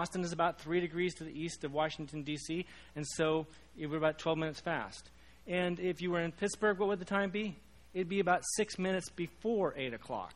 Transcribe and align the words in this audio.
Boston 0.00 0.24
is 0.24 0.32
about 0.32 0.58
three 0.58 0.80
degrees 0.80 1.14
to 1.16 1.24
the 1.24 1.38
east 1.38 1.62
of 1.62 1.74
Washington, 1.74 2.22
D.C., 2.22 2.64
and 2.96 3.06
so 3.06 3.46
it 3.76 3.86
would 3.86 3.98
about 3.98 4.18
12 4.18 4.38
minutes 4.38 4.58
fast. 4.58 5.10
And 5.46 5.78
if 5.78 6.00
you 6.00 6.10
were 6.10 6.20
in 6.20 6.32
Pittsburgh, 6.32 6.78
what 6.78 6.88
would 6.88 7.00
the 7.00 7.04
time 7.04 7.28
be? 7.28 7.54
It'd 7.92 8.08
be 8.08 8.20
about 8.20 8.40
six 8.56 8.78
minutes 8.78 9.10
before 9.10 9.74
8 9.76 9.92
o'clock. 9.92 10.32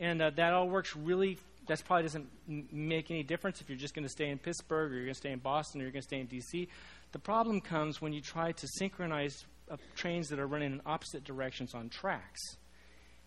And 0.00 0.20
uh, 0.20 0.30
that 0.30 0.52
all 0.52 0.68
works 0.68 0.96
really, 0.96 1.38
that 1.68 1.80
probably 1.84 2.02
doesn't 2.02 2.26
make 2.72 3.12
any 3.12 3.22
difference 3.22 3.60
if 3.60 3.68
you're 3.68 3.78
just 3.78 3.94
going 3.94 4.02
to 4.02 4.10
stay 4.10 4.30
in 4.30 4.38
Pittsburgh 4.38 4.90
or 4.90 4.94
you're 4.96 5.04
going 5.04 5.14
to 5.14 5.20
stay 5.20 5.30
in 5.30 5.38
Boston 5.38 5.80
or 5.80 5.84
you're 5.84 5.92
going 5.92 6.02
to 6.02 6.08
stay 6.08 6.18
in 6.18 6.26
D.C. 6.26 6.66
The 7.12 7.18
problem 7.20 7.60
comes 7.60 8.02
when 8.02 8.12
you 8.12 8.20
try 8.20 8.50
to 8.50 8.66
synchronize 8.66 9.44
uh, 9.70 9.76
trains 9.94 10.26
that 10.30 10.40
are 10.40 10.48
running 10.48 10.72
in 10.72 10.80
opposite 10.86 11.22
directions 11.22 11.72
on 11.72 11.88
tracks. 11.88 12.40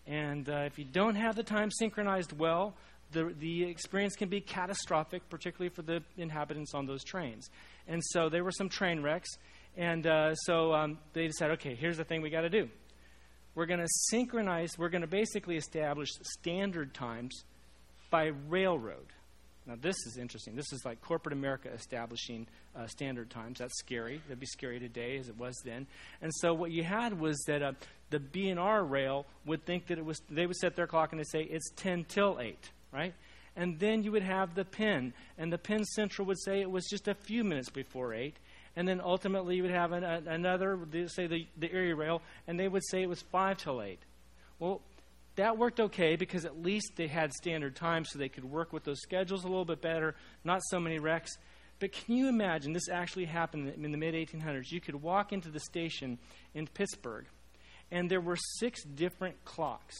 And 0.06 0.50
uh, 0.50 0.64
if 0.66 0.78
you 0.78 0.84
don't 0.84 1.14
have 1.14 1.34
the 1.34 1.42
time 1.42 1.70
synchronized 1.70 2.38
well, 2.38 2.74
the, 3.12 3.34
the 3.38 3.64
experience 3.64 4.16
can 4.16 4.28
be 4.28 4.40
catastrophic, 4.40 5.28
particularly 5.28 5.70
for 5.70 5.82
the 5.82 6.02
inhabitants 6.16 6.74
on 6.74 6.86
those 6.86 7.04
trains. 7.04 7.48
And 7.86 8.02
so 8.04 8.28
there 8.28 8.44
were 8.44 8.52
some 8.52 8.68
train 8.68 9.02
wrecks. 9.02 9.30
And 9.76 10.06
uh, 10.06 10.34
so 10.34 10.74
um, 10.74 10.98
they 11.12 11.26
decided, 11.26 11.54
okay, 11.54 11.74
here's 11.74 11.96
the 11.96 12.04
thing 12.04 12.20
we 12.20 12.30
got 12.30 12.42
to 12.42 12.50
do. 12.50 12.68
We're 13.54 13.66
going 13.66 13.80
to 13.80 13.88
synchronize, 14.10 14.78
we're 14.78 14.88
going 14.88 15.02
to 15.02 15.08
basically 15.08 15.56
establish 15.56 16.10
standard 16.22 16.94
times 16.94 17.44
by 18.10 18.32
railroad. 18.48 19.06
Now, 19.66 19.74
this 19.78 19.96
is 20.06 20.16
interesting. 20.16 20.56
This 20.56 20.72
is 20.72 20.82
like 20.86 21.02
corporate 21.02 21.34
America 21.34 21.68
establishing 21.70 22.46
uh, 22.74 22.86
standard 22.86 23.28
times. 23.28 23.58
That's 23.58 23.78
scary. 23.78 24.22
That'd 24.26 24.40
be 24.40 24.46
scary 24.46 24.80
today 24.80 25.18
as 25.18 25.28
it 25.28 25.36
was 25.36 25.60
then. 25.62 25.86
And 26.22 26.32
so 26.36 26.54
what 26.54 26.70
you 26.70 26.82
had 26.84 27.20
was 27.20 27.38
that 27.46 27.62
uh, 27.62 27.72
the 28.08 28.18
B&R 28.18 28.82
rail 28.82 29.26
would 29.44 29.66
think 29.66 29.88
that 29.88 29.98
it 29.98 30.04
was, 30.04 30.22
they 30.30 30.46
would 30.46 30.56
set 30.56 30.74
their 30.74 30.86
clock 30.86 31.12
and 31.12 31.20
they'd 31.20 31.28
say 31.28 31.42
it's 31.42 31.70
10 31.76 32.04
till 32.04 32.38
8, 32.40 32.70
right? 32.92 33.14
And 33.56 33.78
then 33.78 34.04
you 34.04 34.12
would 34.12 34.22
have 34.22 34.54
the 34.54 34.64
Penn, 34.64 35.12
and 35.36 35.52
the 35.52 35.58
Penn 35.58 35.84
Central 35.84 36.26
would 36.26 36.40
say 36.40 36.60
it 36.60 36.70
was 36.70 36.86
just 36.88 37.08
a 37.08 37.14
few 37.14 37.42
minutes 37.42 37.70
before 37.70 38.14
8. 38.14 38.36
And 38.76 38.86
then 38.86 39.00
ultimately 39.00 39.56
you 39.56 39.62
would 39.62 39.72
have 39.72 39.90
an, 39.90 40.04
a, 40.04 40.22
another, 40.26 40.78
say 41.08 41.26
the, 41.26 41.46
the 41.56 41.72
Erie 41.74 41.94
Rail, 41.94 42.22
and 42.46 42.58
they 42.58 42.68
would 42.68 42.84
say 42.88 43.02
it 43.02 43.08
was 43.08 43.22
5 43.22 43.58
till 43.58 43.82
8. 43.82 43.98
Well, 44.60 44.80
that 45.34 45.58
worked 45.58 45.80
okay 45.80 46.14
because 46.14 46.44
at 46.44 46.62
least 46.62 46.92
they 46.96 47.08
had 47.08 47.32
standard 47.32 47.74
time 47.74 48.04
so 48.04 48.18
they 48.18 48.28
could 48.28 48.44
work 48.44 48.72
with 48.72 48.84
those 48.84 49.00
schedules 49.00 49.44
a 49.44 49.48
little 49.48 49.64
bit 49.64 49.80
better, 49.80 50.14
not 50.44 50.60
so 50.68 50.78
many 50.78 51.00
wrecks. 51.00 51.36
But 51.80 51.92
can 51.92 52.16
you 52.16 52.28
imagine 52.28 52.72
this 52.72 52.88
actually 52.88 53.24
happened 53.24 53.72
in 53.76 53.90
the 53.90 53.98
mid 53.98 54.14
1800s? 54.14 54.70
You 54.70 54.80
could 54.80 55.00
walk 55.02 55.32
into 55.32 55.48
the 55.48 55.60
station 55.60 56.18
in 56.54 56.66
Pittsburgh, 56.66 57.26
and 57.90 58.10
there 58.10 58.20
were 58.20 58.36
six 58.58 58.82
different 58.82 59.44
clocks. 59.44 59.96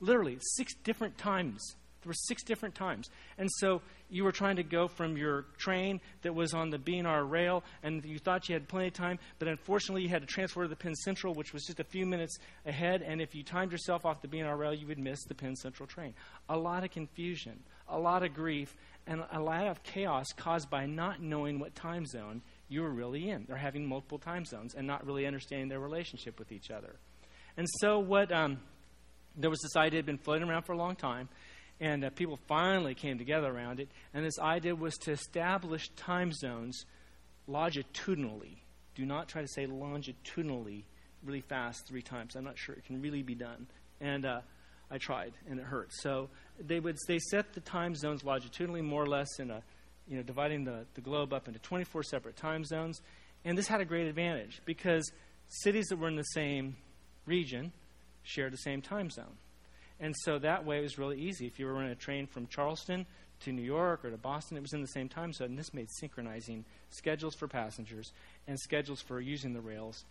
Literally, 0.00 0.38
six 0.56 0.74
different 0.74 1.16
times 1.16 1.74
there 2.02 2.10
were 2.10 2.14
six 2.14 2.42
different 2.42 2.74
times. 2.74 3.08
And 3.38 3.48
so 3.58 3.80
you 4.10 4.24
were 4.24 4.32
trying 4.32 4.56
to 4.56 4.62
go 4.62 4.88
from 4.88 5.16
your 5.16 5.46
train 5.56 6.00
that 6.22 6.34
was 6.34 6.52
on 6.52 6.70
the 6.70 6.78
B&R 6.78 7.24
rail, 7.24 7.62
and 7.82 8.04
you 8.04 8.18
thought 8.18 8.48
you 8.48 8.54
had 8.54 8.68
plenty 8.68 8.88
of 8.88 8.94
time, 8.94 9.18
but 9.38 9.48
unfortunately 9.48 10.02
you 10.02 10.08
had 10.08 10.22
to 10.22 10.26
transfer 10.26 10.62
to 10.62 10.68
the 10.68 10.76
Penn 10.76 10.94
Central, 10.96 11.34
which 11.34 11.52
was 11.52 11.64
just 11.64 11.80
a 11.80 11.84
few 11.84 12.04
minutes 12.04 12.36
ahead, 12.66 13.02
and 13.02 13.20
if 13.20 13.34
you 13.34 13.42
timed 13.42 13.72
yourself 13.72 14.04
off 14.04 14.20
the 14.20 14.28
B&R 14.28 14.56
rail, 14.56 14.74
you 14.74 14.86
would 14.86 14.98
miss 14.98 15.22
the 15.24 15.34
Penn 15.34 15.56
Central 15.56 15.86
train. 15.86 16.12
A 16.48 16.56
lot 16.56 16.84
of 16.84 16.90
confusion, 16.90 17.62
a 17.88 17.98
lot 17.98 18.22
of 18.24 18.34
grief, 18.34 18.76
and 19.06 19.22
a 19.32 19.40
lot 19.40 19.66
of 19.66 19.82
chaos 19.82 20.26
caused 20.36 20.68
by 20.68 20.86
not 20.86 21.22
knowing 21.22 21.58
what 21.58 21.74
time 21.74 22.04
zone 22.06 22.42
you 22.68 22.82
were 22.82 22.90
really 22.90 23.30
in. 23.30 23.44
They're 23.46 23.56
having 23.56 23.86
multiple 23.86 24.18
time 24.18 24.44
zones 24.44 24.74
and 24.74 24.86
not 24.86 25.06
really 25.06 25.26
understanding 25.26 25.68
their 25.68 25.80
relationship 25.80 26.38
with 26.38 26.52
each 26.52 26.70
other. 26.70 26.96
And 27.56 27.66
so 27.80 27.98
what... 27.98 28.32
Um, 28.32 28.58
there 29.36 29.50
was 29.50 29.60
this 29.60 29.76
idea 29.76 29.90
that 29.90 29.96
had 29.96 30.06
been 30.06 30.18
floating 30.18 30.48
around 30.48 30.62
for 30.62 30.72
a 30.72 30.76
long 30.76 30.96
time 30.96 31.28
and 31.82 32.04
uh, 32.04 32.10
people 32.10 32.38
finally 32.46 32.94
came 32.94 33.18
together 33.18 33.48
around 33.48 33.80
it. 33.80 33.88
And 34.14 34.24
this 34.24 34.38
idea 34.38 34.74
was 34.76 34.94
to 34.98 35.10
establish 35.10 35.88
time 35.96 36.32
zones 36.32 36.86
longitudinally. 37.48 38.62
Do 38.94 39.04
not 39.04 39.28
try 39.28 39.42
to 39.42 39.48
say 39.48 39.66
longitudinally 39.66 40.86
really 41.24 41.40
fast 41.40 41.88
three 41.88 42.00
times. 42.00 42.36
I'm 42.36 42.44
not 42.44 42.56
sure 42.56 42.76
it 42.76 42.84
can 42.84 43.02
really 43.02 43.24
be 43.24 43.34
done. 43.34 43.66
And 44.00 44.24
uh, 44.24 44.40
I 44.92 44.98
tried, 44.98 45.32
and 45.50 45.58
it 45.58 45.64
hurt. 45.64 45.88
So 45.92 46.28
they 46.60 46.78
would 46.78 46.98
they 47.08 47.18
set 47.18 47.52
the 47.52 47.60
time 47.60 47.96
zones 47.96 48.22
longitudinally, 48.22 48.82
more 48.82 49.02
or 49.02 49.08
less, 49.08 49.40
in 49.40 49.50
a 49.50 49.62
you 50.06 50.16
know 50.16 50.22
dividing 50.22 50.64
the, 50.64 50.86
the 50.94 51.00
globe 51.00 51.32
up 51.32 51.48
into 51.48 51.58
24 51.58 52.04
separate 52.04 52.36
time 52.36 52.64
zones. 52.64 53.00
And 53.44 53.58
this 53.58 53.66
had 53.66 53.80
a 53.80 53.84
great 53.84 54.06
advantage 54.06 54.62
because 54.64 55.10
cities 55.48 55.86
that 55.88 55.98
were 55.98 56.08
in 56.08 56.14
the 56.14 56.22
same 56.22 56.76
region 57.26 57.72
shared 58.22 58.52
the 58.52 58.58
same 58.58 58.82
time 58.82 59.10
zone. 59.10 59.36
And 60.02 60.14
so 60.24 60.38
that 60.40 60.66
way 60.66 60.80
it 60.80 60.82
was 60.82 60.98
really 60.98 61.18
easy. 61.18 61.46
If 61.46 61.58
you 61.58 61.66
were 61.66 61.76
on 61.76 61.86
a 61.86 61.94
train 61.94 62.26
from 62.26 62.48
Charleston 62.48 63.06
to 63.40 63.52
New 63.52 63.62
York 63.62 64.04
or 64.04 64.10
to 64.10 64.16
Boston, 64.16 64.56
it 64.56 64.60
was 64.60 64.72
in 64.72 64.82
the 64.82 64.88
same 64.88 65.08
time 65.08 65.32
zone. 65.32 65.50
And 65.50 65.58
this 65.58 65.72
made 65.72 65.88
synchronizing 65.92 66.64
schedules 66.90 67.36
for 67.36 67.46
passengers 67.46 68.12
and 68.48 68.58
schedules 68.58 69.00
for 69.00 69.20
using 69.20 69.54
the 69.54 69.60
rails 69.60 70.04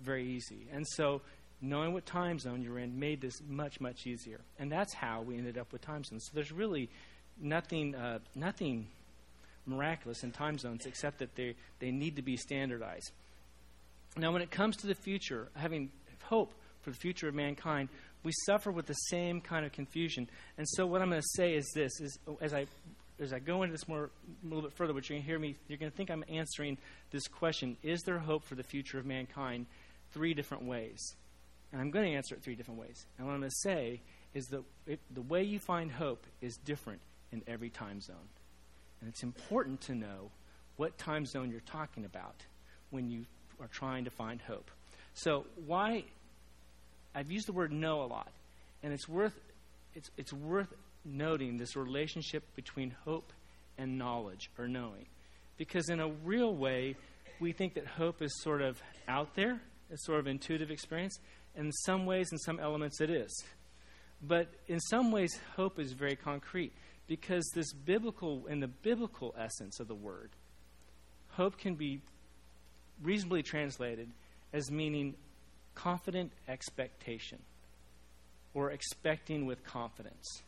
very 0.00 0.24
easy. 0.24 0.68
And 0.70 0.86
so 0.86 1.22
knowing 1.62 1.94
what 1.94 2.04
time 2.04 2.38
zone 2.38 2.62
you're 2.62 2.78
in 2.78 3.00
made 3.00 3.22
this 3.22 3.40
much, 3.48 3.80
much 3.80 4.06
easier. 4.06 4.40
And 4.58 4.70
that's 4.70 4.92
how 4.92 5.22
we 5.22 5.36
ended 5.38 5.56
up 5.56 5.72
with 5.72 5.80
time 5.80 6.04
zones. 6.04 6.26
So 6.26 6.32
there's 6.34 6.52
really 6.52 6.90
nothing, 7.40 7.94
uh, 7.94 8.18
nothing 8.34 8.86
miraculous 9.66 10.22
in 10.22 10.30
time 10.30 10.58
zones 10.58 10.84
except 10.84 11.18
that 11.18 11.34
they, 11.36 11.54
they 11.78 11.90
need 11.90 12.16
to 12.16 12.22
be 12.22 12.36
standardized. 12.36 13.12
Now, 14.16 14.32
when 14.32 14.42
it 14.42 14.50
comes 14.50 14.76
to 14.78 14.86
the 14.86 14.94
future, 14.94 15.48
having 15.54 15.90
hope 16.24 16.52
for 16.82 16.90
the 16.90 16.96
future 16.96 17.28
of 17.28 17.34
mankind, 17.34 17.88
we 18.22 18.32
suffer 18.46 18.70
with 18.70 18.86
the 18.86 18.94
same 18.94 19.40
kind 19.40 19.64
of 19.64 19.72
confusion. 19.72 20.28
And 20.56 20.68
so 20.68 20.86
what 20.86 21.02
I'm 21.02 21.10
going 21.10 21.22
to 21.22 21.28
say 21.34 21.54
is 21.54 21.70
this: 21.74 22.00
is 22.00 22.18
as 22.40 22.54
I 22.54 22.66
as 23.20 23.32
I 23.32 23.38
go 23.38 23.62
into 23.62 23.72
this 23.72 23.88
more 23.88 24.10
a 24.44 24.46
little 24.46 24.62
bit 24.62 24.72
further, 24.72 24.92
but 24.92 25.08
you're 25.08 25.16
going 25.16 25.22
to 25.22 25.26
hear 25.26 25.38
me, 25.38 25.56
you're 25.66 25.78
going 25.78 25.90
to 25.90 25.96
think 25.96 26.10
I'm 26.10 26.24
answering 26.28 26.78
this 27.10 27.26
question: 27.28 27.76
Is 27.82 28.02
there 28.02 28.18
hope 28.18 28.44
for 28.44 28.54
the 28.54 28.62
future 28.62 28.98
of 28.98 29.06
mankind? 29.06 29.66
Three 30.12 30.34
different 30.34 30.64
ways, 30.64 31.14
and 31.72 31.80
I'm 31.80 31.90
going 31.90 32.10
to 32.10 32.16
answer 32.16 32.34
it 32.34 32.42
three 32.42 32.54
different 32.54 32.80
ways. 32.80 33.04
And 33.18 33.26
what 33.26 33.34
I'm 33.34 33.40
going 33.40 33.50
to 33.50 33.56
say 33.56 34.00
is 34.34 34.46
that 34.46 34.62
it, 34.86 35.00
the 35.10 35.22
way 35.22 35.42
you 35.42 35.58
find 35.58 35.90
hope 35.90 36.26
is 36.40 36.56
different 36.56 37.00
in 37.30 37.42
every 37.46 37.68
time 37.68 38.00
zone, 38.00 38.16
and 39.00 39.08
it's 39.08 39.22
important 39.22 39.80
to 39.82 39.94
know 39.94 40.30
what 40.76 40.96
time 40.96 41.26
zone 41.26 41.50
you're 41.50 41.60
talking 41.60 42.04
about 42.04 42.36
when 42.90 43.10
you 43.10 43.26
are 43.60 43.68
trying 43.68 44.04
to 44.04 44.10
find 44.10 44.40
hope. 44.40 44.70
So 45.14 45.46
why 45.66 46.04
I've 47.14 47.30
used 47.30 47.48
the 47.48 47.52
word 47.52 47.72
know 47.72 48.02
a 48.02 48.06
lot, 48.06 48.30
and 48.82 48.92
it's 48.92 49.08
worth 49.08 49.38
it's 49.94 50.10
it's 50.16 50.32
worth 50.32 50.72
noting 51.04 51.56
this 51.56 51.76
relationship 51.76 52.44
between 52.54 52.94
hope 53.04 53.32
and 53.78 53.98
knowledge 53.98 54.50
or 54.58 54.68
knowing, 54.68 55.06
because 55.56 55.88
in 55.88 56.00
a 56.00 56.08
real 56.08 56.54
way, 56.54 56.96
we 57.40 57.52
think 57.52 57.74
that 57.74 57.86
hope 57.86 58.22
is 58.22 58.42
sort 58.42 58.62
of 58.62 58.80
out 59.06 59.34
there, 59.34 59.60
it's 59.90 60.04
sort 60.04 60.20
of 60.20 60.26
intuitive 60.26 60.70
experience. 60.70 61.18
In 61.56 61.72
some 61.72 62.06
ways, 62.06 62.28
in 62.30 62.38
some 62.38 62.60
elements, 62.60 63.00
it 63.00 63.10
is, 63.10 63.32
but 64.22 64.48
in 64.68 64.78
some 64.80 65.10
ways, 65.10 65.38
hope 65.56 65.78
is 65.78 65.92
very 65.92 66.16
concrete 66.16 66.72
because 67.08 67.50
this 67.54 67.72
biblical, 67.72 68.46
in 68.46 68.60
the 68.60 68.68
biblical 68.68 69.34
essence 69.36 69.80
of 69.80 69.88
the 69.88 69.94
word, 69.94 70.30
hope 71.30 71.58
can 71.58 71.74
be 71.74 72.00
reasonably 73.02 73.42
translated 73.42 74.10
as 74.52 74.70
meaning 74.70 75.14
confident 75.78 76.32
expectation 76.48 77.38
or 78.52 78.70
expecting 78.70 79.46
with 79.46 79.64
confidence. 79.64 80.42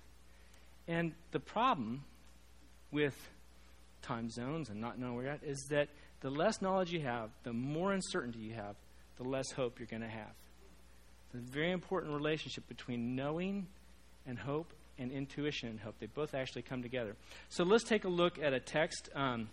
And 0.88 1.12
the 1.30 1.40
problem 1.40 2.04
with 2.90 3.14
time 4.02 4.30
zones 4.30 4.68
and 4.68 4.80
not 4.80 4.98
knowing 4.98 5.14
where 5.14 5.24
you're 5.24 5.32
at 5.32 5.44
is 5.44 5.66
that 5.70 5.88
the 6.20 6.30
less 6.30 6.60
knowledge 6.60 6.90
you 6.90 7.00
have, 7.00 7.30
the 7.44 7.52
more 7.52 7.92
uncertainty 7.92 8.40
you 8.40 8.54
have, 8.54 8.74
the 9.16 9.22
less 9.22 9.52
hope 9.52 9.78
you're 9.78 9.86
going 9.86 10.02
to 10.02 10.08
have. 10.08 10.32
It's 11.26 11.48
a 11.48 11.52
very 11.52 11.70
important 11.70 12.12
relationship 12.12 12.66
between 12.68 13.14
knowing 13.14 13.68
and 14.26 14.38
hope 14.38 14.72
and 14.98 15.12
intuition 15.12 15.68
and 15.68 15.78
hope. 15.78 15.94
They 16.00 16.06
both 16.06 16.34
actually 16.34 16.62
come 16.62 16.82
together. 16.82 17.14
So 17.50 17.62
let's 17.62 17.84
take 17.84 18.04
a 18.04 18.08
look 18.08 18.42
at 18.42 18.52
a 18.52 18.60
text. 18.60 19.08
Um, 19.14 19.48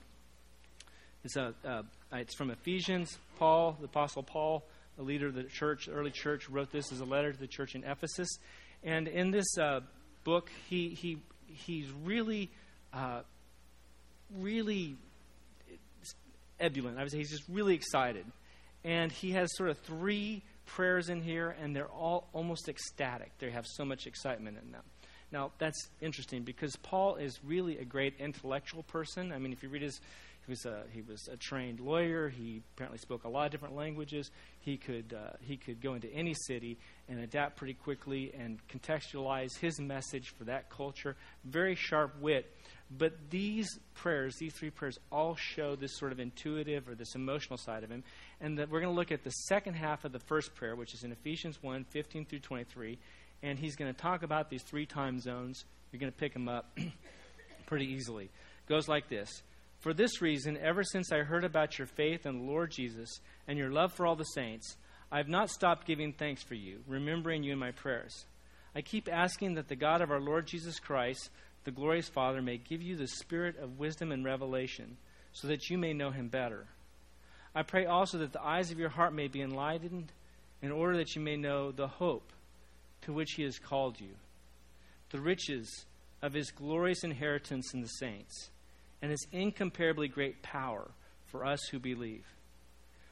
it's, 1.23 1.35
a, 1.35 1.53
uh, 1.63 1.83
it's 2.13 2.35
from 2.35 2.49
Ephesians. 2.49 3.19
Paul, 3.37 3.77
the 3.79 3.85
Apostle 3.85 4.23
Paul, 4.23 4.63
a 4.97 5.03
leader 5.03 5.27
of 5.27 5.35
the 5.35 5.43
church, 5.43 5.87
early 5.91 6.11
church, 6.11 6.49
wrote 6.49 6.71
this 6.71 6.91
as 6.91 6.99
a 6.99 7.05
letter 7.05 7.31
to 7.31 7.39
the 7.39 7.47
church 7.47 7.75
in 7.75 7.83
Ephesus. 7.83 8.29
And 8.83 9.07
in 9.07 9.31
this 9.31 9.57
uh, 9.57 9.81
book, 10.23 10.49
he, 10.69 10.89
he, 10.89 11.17
he's 11.47 11.91
really, 11.91 12.49
uh, 12.93 13.21
really 14.37 14.95
ebullient. 16.59 16.97
I 16.97 17.03
would 17.03 17.11
say 17.11 17.17
he's 17.17 17.31
just 17.31 17.47
really 17.49 17.75
excited. 17.75 18.25
And 18.83 19.11
he 19.11 19.31
has 19.31 19.49
sort 19.55 19.69
of 19.69 19.77
three 19.79 20.43
prayers 20.65 21.09
in 21.09 21.21
here, 21.21 21.55
and 21.61 21.75
they're 21.75 21.87
all 21.87 22.29
almost 22.33 22.69
ecstatic. 22.69 23.31
They 23.39 23.51
have 23.51 23.65
so 23.65 23.85
much 23.85 24.05
excitement 24.05 24.57
in 24.63 24.71
them. 24.71 24.83
Now, 25.31 25.51
that's 25.57 25.89
interesting 25.99 26.43
because 26.43 26.75
Paul 26.77 27.15
is 27.15 27.39
really 27.43 27.77
a 27.79 27.85
great 27.85 28.13
intellectual 28.19 28.83
person. 28.83 29.33
I 29.33 29.39
mean, 29.39 29.51
if 29.51 29.61
you 29.61 29.69
read 29.69 29.81
his 29.81 29.99
he 30.47 30.51
was 30.51 30.65
a, 30.65 30.83
he 30.93 31.01
was 31.01 31.27
a 31.27 31.35
trained 31.35 31.81
lawyer. 31.81 32.29
He 32.29 32.61
apparently 32.73 32.99
spoke 32.99 33.25
a 33.25 33.27
lot 33.29 33.47
of 33.47 33.51
different 33.51 33.75
languages. 33.75 34.31
He 34.61 34.77
could 34.77 35.13
uh, 35.13 35.35
he 35.41 35.57
could 35.57 35.81
go 35.81 35.93
into 35.93 36.07
any 36.13 36.33
city 36.45 36.77
and 37.09 37.19
adapt 37.19 37.57
pretty 37.57 37.73
quickly 37.73 38.33
and 38.33 38.57
contextualize 38.69 39.57
his 39.59 39.77
message 39.77 40.29
for 40.37 40.45
that 40.45 40.69
culture. 40.69 41.17
Very 41.43 41.75
sharp 41.75 42.15
wit, 42.21 42.49
But 42.89 43.29
these 43.29 43.67
prayers, 43.93 44.37
these 44.39 44.53
three 44.53 44.69
prayers, 44.69 44.97
all 45.11 45.35
show 45.35 45.75
this 45.75 45.97
sort 45.97 46.13
of 46.13 46.19
intuitive 46.21 46.87
or 46.87 46.95
this 46.95 47.13
emotional 47.13 47.57
side 47.57 47.83
of 47.83 47.89
him. 47.91 48.05
And 48.39 48.57
that 48.57 48.69
we're 48.69 48.79
going 48.79 48.93
to 48.93 48.97
look 48.97 49.11
at 49.11 49.25
the 49.25 49.31
second 49.31 49.73
half 49.73 50.05
of 50.05 50.13
the 50.13 50.19
first 50.19 50.55
prayer, 50.55 50.77
which 50.77 50.93
is 50.93 51.03
in 51.03 51.11
Ephesians 51.11 51.61
1 51.61 51.83
15 51.89 52.23
through 52.23 52.39
23. 52.39 52.97
And 53.43 53.59
he's 53.59 53.75
going 53.75 53.93
to 53.93 53.99
talk 53.99 54.23
about 54.23 54.49
these 54.49 54.63
three 54.63 54.85
time 54.85 55.19
zones. 55.19 55.65
You're 55.91 55.99
going 55.99 56.11
to 56.11 56.17
pick 56.17 56.31
them 56.31 56.47
up 56.47 56.77
pretty 57.65 57.87
easily. 57.87 58.25
It 58.25 58.69
goes 58.69 58.87
like 58.87 59.09
this 59.09 59.43
For 59.79 59.93
this 59.93 60.21
reason, 60.21 60.57
ever 60.57 60.83
since 60.83 61.11
I 61.11 61.19
heard 61.19 61.43
about 61.43 61.77
your 61.77 61.87
faith 61.87 62.25
in 62.25 62.39
the 62.39 62.51
Lord 62.51 62.71
Jesus 62.71 63.19
and 63.47 63.57
your 63.57 63.71
love 63.71 63.93
for 63.93 64.05
all 64.05 64.15
the 64.15 64.23
saints, 64.23 64.75
I 65.11 65.17
have 65.17 65.29
not 65.29 65.49
stopped 65.49 65.87
giving 65.87 66.13
thanks 66.13 66.43
for 66.43 66.55
you, 66.55 66.79
remembering 66.87 67.43
you 67.43 67.53
in 67.53 67.59
my 67.59 67.71
prayers. 67.71 68.25
I 68.75 68.81
keep 68.81 69.07
asking 69.11 69.55
that 69.55 69.67
the 69.67 69.75
God 69.75 70.01
of 70.01 70.11
our 70.11 70.19
Lord 70.19 70.47
Jesus 70.47 70.79
Christ, 70.79 71.29
the 71.63 71.71
glorious 71.71 72.09
Father, 72.09 72.41
may 72.41 72.57
give 72.57 72.81
you 72.81 72.95
the 72.95 73.07
spirit 73.07 73.57
of 73.57 73.79
wisdom 73.79 74.11
and 74.11 74.25
revelation, 74.25 74.97
so 75.31 75.47
that 75.47 75.69
you 75.69 75.77
may 75.77 75.93
know 75.93 76.11
him 76.11 76.27
better. 76.27 76.65
I 77.55 77.63
pray 77.63 77.85
also 77.85 78.17
that 78.19 78.33
the 78.33 78.43
eyes 78.43 78.71
of 78.71 78.79
your 78.79 78.89
heart 78.89 79.13
may 79.13 79.27
be 79.27 79.41
enlightened, 79.41 80.11
in 80.61 80.71
order 80.71 80.97
that 80.97 81.15
you 81.15 81.21
may 81.21 81.37
know 81.37 81.71
the 81.71 81.87
hope 81.87 82.31
to 83.01 83.13
which 83.13 83.33
he 83.33 83.43
has 83.43 83.59
called 83.59 83.99
you, 83.99 84.15
the 85.11 85.21
riches 85.21 85.85
of 86.21 86.33
his 86.33 86.51
glorious 86.51 87.03
inheritance 87.03 87.73
in 87.73 87.81
the 87.81 87.87
saints, 87.87 88.49
and 89.01 89.11
his 89.11 89.27
incomparably 89.31 90.07
great 90.07 90.41
power 90.41 90.89
for 91.25 91.45
us 91.45 91.67
who 91.67 91.79
believe. 91.79 92.25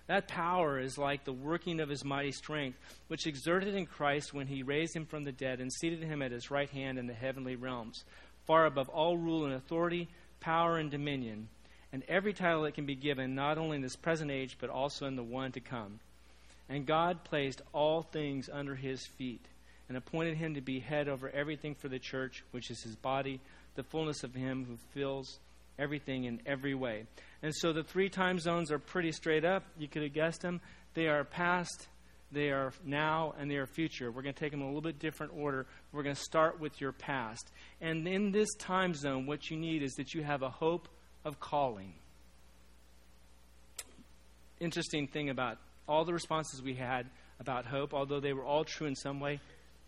That 0.07 0.27
power 0.27 0.79
is 0.79 0.97
like 0.97 1.25
the 1.25 1.33
working 1.33 1.79
of 1.79 1.89
his 1.89 2.05
mighty 2.05 2.31
strength, 2.31 2.77
which 3.07 3.25
exerted 3.25 3.73
in 3.73 3.87
Christ 3.87 4.33
when 4.33 4.47
he 4.47 4.61
raised 4.61 4.95
him 4.95 5.05
from 5.05 5.23
the 5.23 5.31
dead 5.31 5.59
and 5.59 5.73
seated 5.73 6.03
him 6.03 6.21
at 6.21 6.31
his 6.31 6.51
right 6.51 6.69
hand 6.69 6.99
in 6.99 7.07
the 7.07 7.13
heavenly 7.13 7.55
realms, 7.55 8.03
far 8.45 8.65
above 8.65 8.87
all 8.89 9.17
rule 9.17 9.45
and 9.45 9.53
authority, 9.53 10.07
power 10.39 10.77
and 10.77 10.91
dominion, 10.91 11.49
and 11.91 12.03
every 12.07 12.33
title 12.33 12.63
that 12.63 12.75
can 12.75 12.85
be 12.85 12.95
given, 12.95 13.33
not 13.33 13.57
only 13.57 13.77
in 13.77 13.81
this 13.81 13.95
present 13.95 14.29
age, 14.29 14.57
but 14.59 14.69
also 14.69 15.07
in 15.07 15.15
the 15.15 15.23
one 15.23 15.51
to 15.53 15.59
come. 15.59 15.99
And 16.69 16.85
God 16.85 17.23
placed 17.23 17.61
all 17.73 18.03
things 18.03 18.49
under 18.51 18.75
his 18.75 19.05
feet 19.05 19.45
and 19.87 19.97
appointed 19.97 20.37
him 20.37 20.55
to 20.55 20.61
be 20.61 20.79
head 20.79 21.07
over 21.07 21.29
everything 21.29 21.75
for 21.75 21.87
the 21.87 21.99
church, 21.99 22.43
which 22.51 22.69
is 22.69 22.83
his 22.83 22.95
body, 22.95 23.39
the 23.75 23.83
fullness 23.83 24.23
of 24.23 24.35
him 24.35 24.65
who 24.67 24.77
fills 24.93 25.39
everything 25.77 26.25
in 26.25 26.41
every 26.45 26.75
way. 26.75 27.05
And 27.41 27.53
so 27.55 27.73
the 27.73 27.83
three 27.83 28.09
time 28.09 28.39
zones 28.39 28.71
are 28.71 28.79
pretty 28.79 29.11
straight 29.11 29.45
up. 29.45 29.63
You 29.77 29.87
could 29.87 30.03
have 30.03 30.13
guessed 30.13 30.41
them. 30.41 30.61
They 30.93 31.07
are 31.07 31.23
past, 31.23 31.87
they 32.31 32.49
are 32.49 32.73
now, 32.83 33.33
and 33.39 33.49
they 33.49 33.55
are 33.55 33.65
future. 33.65 34.11
We're 34.11 34.21
going 34.21 34.33
to 34.33 34.39
take 34.39 34.51
them 34.51 34.61
in 34.61 34.65
a 34.65 34.69
little 34.69 34.81
bit 34.81 34.99
different 34.99 35.33
order. 35.35 35.65
We're 35.91 36.03
going 36.03 36.15
to 36.15 36.21
start 36.21 36.59
with 36.59 36.79
your 36.79 36.91
past. 36.91 37.51
And 37.81 38.07
in 38.07 38.31
this 38.31 38.53
time 38.55 38.93
zone, 38.93 39.25
what 39.25 39.49
you 39.49 39.57
need 39.57 39.83
is 39.83 39.93
that 39.93 40.13
you 40.13 40.23
have 40.23 40.41
a 40.41 40.49
hope 40.49 40.87
of 41.23 41.39
calling. 41.39 41.93
Interesting 44.59 45.07
thing 45.07 45.29
about 45.29 45.57
all 45.87 46.05
the 46.05 46.13
responses 46.13 46.61
we 46.61 46.75
had 46.75 47.07
about 47.39 47.65
hope, 47.65 47.93
although 47.93 48.19
they 48.19 48.33
were 48.33 48.45
all 48.45 48.63
true 48.63 48.87
in 48.87 48.95
some 48.95 49.19
way, 49.19 49.39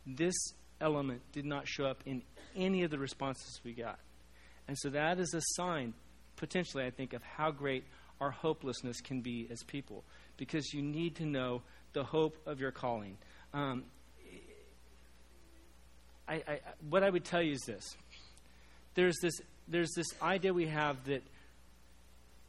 this 0.06 0.36
element 0.82 1.22
did 1.32 1.46
not 1.46 1.68
show 1.68 1.86
up 1.86 2.04
in 2.06 2.22
any 2.56 2.84
of 2.84 2.92
the 2.92 3.00
responses 3.00 3.60
we 3.64 3.74
got. 3.74 4.00
And 4.68 4.78
so 4.78 4.90
that 4.90 5.20
is 5.20 5.34
a 5.34 5.42
sign, 5.56 5.94
potentially, 6.36 6.84
I 6.86 6.90
think, 6.90 7.14
of 7.14 7.24
how 7.24 7.52
great 7.52 7.86
our 8.20 8.32
hopelessness 8.32 9.00
can 9.02 9.22
be 9.22 9.48
as 9.52 9.64
people, 9.64 10.04
because 10.38 10.74
you 10.74 10.82
need 10.82 11.16
to 11.18 11.26
know 11.26 11.62
the 11.94 12.04
hope 12.04 12.38
of 12.46 12.60
your 12.60 12.72
calling. 12.72 13.18
Um, 13.54 13.84
I, 16.28 16.36
I, 16.36 16.60
what 16.90 17.04
I 17.04 17.10
would 17.10 17.24
tell 17.24 17.42
you 17.42 17.54
is 17.54 17.62
this: 17.62 17.96
there's 18.96 19.16
this 19.22 19.34
there's 19.68 19.92
this 19.96 20.08
idea 20.22 20.54
we 20.54 20.68
have 20.68 21.04
that, 21.06 21.24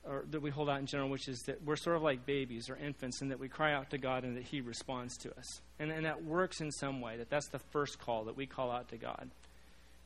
or 0.04 0.24
that 0.30 0.40
we 0.40 0.50
hold 0.50 0.68
out 0.68 0.80
in 0.80 0.86
general, 0.86 1.08
which 1.08 1.28
is 1.28 1.38
that 1.46 1.62
we're 1.64 1.76
sort 1.76 1.96
of 1.96 2.02
like 2.02 2.26
babies 2.26 2.68
or 2.68 2.76
infants, 2.76 3.20
and 3.20 3.30
that 3.30 3.38
we 3.38 3.48
cry 3.48 3.74
out 3.74 3.90
to 3.90 3.98
God 3.98 4.24
and 4.24 4.36
that 4.36 4.44
He 4.44 4.60
responds 4.60 5.16
to 5.18 5.30
us, 5.36 5.60
and, 5.78 5.92
and 5.92 6.04
that 6.06 6.24
works 6.24 6.60
in 6.60 6.72
some 6.72 7.00
way. 7.00 7.16
That 7.18 7.30
that's 7.30 7.48
the 7.48 7.60
first 7.70 8.00
call 8.00 8.24
that 8.24 8.36
we 8.36 8.46
call 8.46 8.72
out 8.72 8.88
to 8.88 8.96
God. 8.96 9.30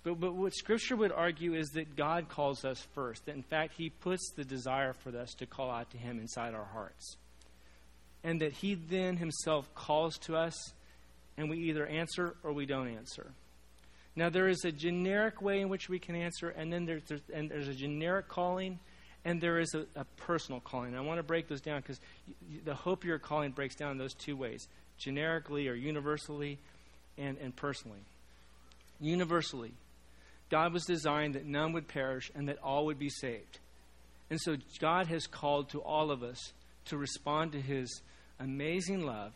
But, 0.04 0.18
but 0.18 0.34
what 0.34 0.54
Scripture 0.54 0.96
would 0.96 1.12
argue 1.12 1.54
is 1.54 1.68
that 1.70 1.96
God 1.96 2.28
calls 2.28 2.64
us 2.64 2.86
first. 2.94 3.26
That 3.26 3.36
in 3.36 3.42
fact, 3.42 3.74
He 3.76 3.90
puts 3.90 4.32
the 4.36 4.44
desire 4.44 4.92
for 4.92 5.16
us 5.16 5.34
to 5.34 5.46
call 5.46 5.70
out 5.70 5.90
to 5.92 5.96
Him 5.96 6.18
inside 6.18 6.54
our 6.54 6.64
hearts. 6.72 7.16
And 8.24 8.40
that 8.40 8.52
He 8.52 8.74
then 8.74 9.16
Himself 9.16 9.72
calls 9.74 10.18
to 10.18 10.36
us, 10.36 10.54
and 11.36 11.48
we 11.48 11.58
either 11.58 11.86
answer 11.86 12.34
or 12.42 12.52
we 12.52 12.66
don't 12.66 12.88
answer. 12.88 13.30
Now, 14.14 14.28
there 14.28 14.48
is 14.48 14.64
a 14.64 14.72
generic 14.72 15.40
way 15.40 15.60
in 15.60 15.68
which 15.68 15.88
we 15.88 15.98
can 15.98 16.14
answer, 16.14 16.50
and 16.50 16.72
then 16.72 16.84
there's, 16.84 17.02
there's 17.04 17.22
and 17.32 17.48
there's 17.48 17.68
a 17.68 17.74
generic 17.74 18.28
calling, 18.28 18.78
and 19.24 19.40
there 19.40 19.58
is 19.58 19.74
a, 19.74 19.86
a 19.96 20.04
personal 20.18 20.60
calling. 20.60 20.94
I 20.94 21.00
want 21.00 21.18
to 21.18 21.22
break 21.22 21.48
those 21.48 21.62
down 21.62 21.80
because 21.80 22.00
the 22.64 22.74
hope 22.74 23.04
you're 23.04 23.18
calling 23.18 23.52
breaks 23.52 23.74
down 23.74 23.92
in 23.92 23.98
those 23.98 24.14
two 24.14 24.36
ways 24.36 24.68
generically 24.98 25.68
or 25.68 25.74
universally, 25.74 26.58
and, 27.18 27.38
and 27.38 27.54
personally. 27.56 27.98
Universally, 29.00 29.72
God 30.52 30.74
was 30.74 30.84
designed 30.84 31.34
that 31.34 31.46
none 31.46 31.72
would 31.72 31.88
perish 31.88 32.30
and 32.34 32.46
that 32.46 32.62
all 32.62 32.84
would 32.84 32.98
be 32.98 33.08
saved. 33.08 33.58
And 34.28 34.38
so 34.38 34.56
God 34.78 35.06
has 35.06 35.26
called 35.26 35.70
to 35.70 35.80
all 35.80 36.10
of 36.10 36.22
us 36.22 36.52
to 36.84 36.98
respond 36.98 37.52
to 37.52 37.60
his 37.60 38.02
amazing 38.38 39.06
love 39.06 39.32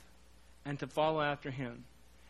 and 0.67 0.79
to 0.79 0.87
follow 0.87 1.23
after 1.23 1.51
him. 1.51 1.85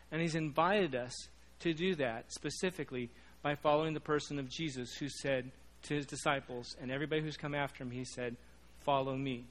And 0.09 0.21
he's 0.21 0.35
invited 0.35 0.95
us 0.95 1.13
to 1.59 1.73
do 1.73 1.95
that 1.95 2.31
specifically 2.31 3.09
by 3.43 3.55
following 3.55 3.93
the 3.93 3.99
person 3.99 4.39
of 4.39 4.49
Jesus 4.49 4.93
who 4.93 5.09
said 5.09 5.51
to 5.83 5.95
his 5.95 6.05
disciples 6.05 6.77
and 6.81 6.89
everybody 6.89 7.21
who's 7.21 7.35
come 7.35 7.55
after 7.55 7.83
him, 7.83 7.91
he 7.91 8.05
said, 8.05 8.37
Follow 8.85 9.17
me. 9.17 9.43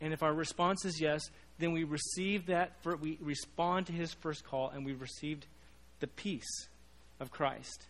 And 0.00 0.14
if 0.14 0.22
our 0.22 0.32
response 0.32 0.86
is 0.86 0.98
yes, 0.98 1.20
then 1.58 1.72
we 1.72 1.84
receive 1.84 2.46
that, 2.46 2.82
for, 2.82 2.96
we 2.96 3.18
respond 3.20 3.88
to 3.88 3.92
his 3.92 4.14
first 4.14 4.44
call, 4.44 4.70
and 4.70 4.86
we 4.86 4.94
received 4.94 5.44
the 5.98 6.06
peace 6.06 6.68
of 7.20 7.30
Christ. 7.30 7.84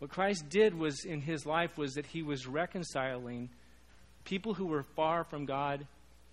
What 0.00 0.10
Christ 0.10 0.48
did 0.48 0.76
was 0.76 1.04
in 1.04 1.20
his 1.20 1.44
life 1.44 1.76
was 1.76 1.94
that 1.94 2.06
he 2.06 2.22
was 2.22 2.46
reconciling 2.46 3.50
people 4.24 4.54
who 4.54 4.66
were 4.66 4.82
far 4.82 5.24
from 5.24 5.44
God 5.44 5.86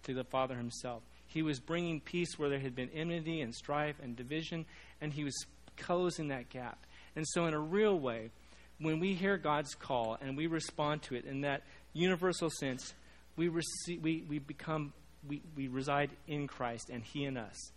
to 0.04 0.14
the 0.14 0.24
Father 0.24 0.56
himself. 0.56 1.04
He 1.28 1.42
was 1.42 1.60
bringing 1.60 2.00
peace 2.00 2.40
where 2.40 2.50
there 2.50 2.60
had 2.60 2.76
been 2.76 2.90
enmity 2.94 3.42
and 3.42 3.54
strife 3.54 3.98
and 4.02 4.16
division, 4.16 4.66
and 5.02 5.12
he 5.12 5.26
was 5.26 5.36
closing 5.76 6.30
that 6.30 6.50
gap. 6.50 6.86
And 7.18 7.28
so, 7.28 7.46
in 7.46 7.54
a 7.54 7.60
real 7.60 8.00
way, 8.00 8.32
when 8.80 9.02
we 9.02 9.14
hear 9.14 9.38
God's 9.38 9.76
call 9.76 10.18
and 10.22 10.38
we 10.38 10.48
respond 10.48 11.02
to 11.04 11.16
it 11.16 11.26
in 11.26 11.42
that 11.42 11.64
universal 11.92 12.50
sense, 12.50 12.94
we, 13.36 13.50
receive, 13.50 14.02
we, 14.02 14.24
we 14.30 14.40
become, 14.40 14.94
we, 15.28 15.42
we 15.58 15.68
reside 15.68 16.12
in 16.26 16.48
Christ 16.48 16.90
and 16.90 17.04
He 17.04 17.26
in 17.26 17.36
us. 17.36 17.72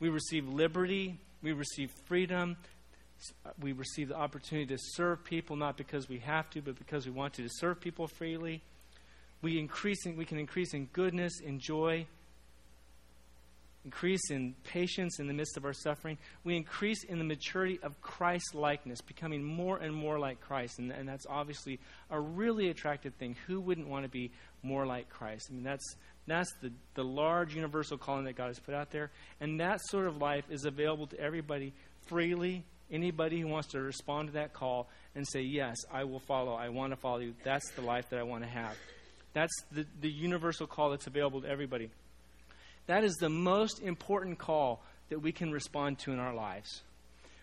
We 0.00 0.10
receive 0.10 0.46
liberty, 0.46 1.18
we 1.42 1.52
receive 1.52 1.90
freedom, 2.04 2.58
we 3.60 3.72
receive 3.72 4.08
the 4.08 4.16
opportunity 4.16 4.66
to 4.74 4.78
serve 4.78 5.24
people 5.24 5.56
not 5.56 5.76
because 5.76 6.08
we 6.08 6.18
have 6.20 6.48
to, 6.50 6.62
but 6.62 6.78
because 6.78 7.06
we 7.06 7.12
want 7.12 7.34
to, 7.34 7.42
to 7.42 7.50
serve 7.52 7.80
people 7.80 8.06
freely. 8.06 8.62
We, 9.42 9.58
increase 9.58 10.06
in, 10.06 10.16
we 10.16 10.24
can 10.24 10.38
increase 10.38 10.74
in 10.74 10.86
goodness, 10.92 11.40
in 11.40 11.60
joy, 11.60 12.06
increase 13.84 14.30
in 14.30 14.54
patience 14.64 15.18
in 15.18 15.26
the 15.26 15.32
midst 15.32 15.56
of 15.56 15.64
our 15.64 15.72
suffering. 15.72 16.18
We 16.44 16.56
increase 16.56 17.04
in 17.04 17.18
the 17.18 17.24
maturity 17.24 17.80
of 17.82 18.00
Christ 18.02 18.54
likeness, 18.54 19.00
becoming 19.00 19.42
more 19.42 19.78
and 19.78 19.94
more 19.94 20.18
like 20.18 20.40
Christ. 20.40 20.78
And, 20.78 20.90
and 20.90 21.08
that's 21.08 21.26
obviously 21.28 21.80
a 22.10 22.20
really 22.20 22.68
attractive 22.68 23.14
thing. 23.14 23.36
Who 23.46 23.60
wouldn't 23.60 23.88
want 23.88 24.04
to 24.04 24.10
be 24.10 24.32
more 24.62 24.86
like 24.86 25.08
Christ? 25.08 25.48
I 25.50 25.54
mean, 25.54 25.64
that's, 25.64 25.96
that's 26.26 26.52
the, 26.60 26.72
the 26.94 27.04
large 27.04 27.54
universal 27.54 27.96
calling 27.96 28.24
that 28.24 28.36
God 28.36 28.48
has 28.48 28.58
put 28.58 28.74
out 28.74 28.90
there. 28.90 29.10
And 29.40 29.60
that 29.60 29.80
sort 29.86 30.06
of 30.06 30.18
life 30.18 30.44
is 30.50 30.66
available 30.66 31.06
to 31.08 31.18
everybody 31.18 31.72
freely 32.06 32.64
Anybody 32.90 33.40
who 33.40 33.48
wants 33.48 33.68
to 33.68 33.80
respond 33.80 34.28
to 34.28 34.34
that 34.34 34.52
call 34.52 34.88
and 35.14 35.26
say, 35.26 35.42
Yes, 35.42 35.76
I 35.92 36.04
will 36.04 36.20
follow, 36.20 36.54
I 36.54 36.68
want 36.68 36.92
to 36.92 36.96
follow 36.96 37.18
you, 37.18 37.34
that's 37.44 37.70
the 37.72 37.82
life 37.82 38.10
that 38.10 38.18
I 38.18 38.22
want 38.22 38.42
to 38.44 38.50
have. 38.50 38.76
That's 39.32 39.52
the, 39.70 39.86
the 40.00 40.10
universal 40.10 40.66
call 40.66 40.90
that's 40.90 41.06
available 41.06 41.42
to 41.42 41.48
everybody. 41.48 41.90
That 42.86 43.04
is 43.04 43.14
the 43.14 43.28
most 43.28 43.80
important 43.80 44.38
call 44.38 44.82
that 45.08 45.20
we 45.20 45.32
can 45.32 45.52
respond 45.52 46.00
to 46.00 46.12
in 46.12 46.18
our 46.18 46.34
lives. 46.34 46.82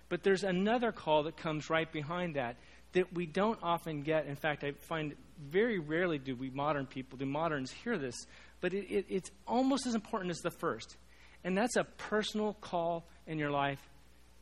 But 0.09 0.23
there's 0.23 0.43
another 0.43 0.91
call 0.91 1.23
that 1.23 1.37
comes 1.37 1.69
right 1.69 1.89
behind 1.91 2.35
that 2.35 2.57
that 2.93 3.13
we 3.13 3.25
don't 3.25 3.59
often 3.61 4.01
get. 4.01 4.25
In 4.25 4.35
fact, 4.35 4.63
I 4.63 4.71
find 4.71 5.15
very 5.39 5.79
rarely 5.79 6.17
do 6.17 6.35
we 6.35 6.49
modern 6.49 6.85
people, 6.85 7.17
do 7.17 7.25
moderns 7.25 7.71
hear 7.71 7.97
this, 7.97 8.15
but 8.61 8.73
it, 8.73 8.85
it, 8.89 9.05
it's 9.09 9.29
almost 9.47 9.85
as 9.85 9.93
important 9.93 10.31
as 10.31 10.39
the 10.39 10.51
first. 10.51 10.95
And 11.43 11.57
that's 11.57 11.75
a 11.75 11.83
personal 11.83 12.53
call 12.59 13.05
in 13.27 13.37
your 13.37 13.51
life 13.51 13.79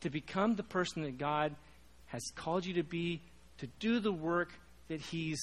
to 0.00 0.10
become 0.10 0.54
the 0.54 0.62
person 0.62 1.02
that 1.02 1.18
God 1.18 1.54
has 2.06 2.22
called 2.34 2.64
you 2.64 2.74
to 2.74 2.82
be, 2.82 3.20
to 3.58 3.66
do 3.78 4.00
the 4.00 4.12
work 4.12 4.50
that 4.88 5.00
He's 5.00 5.40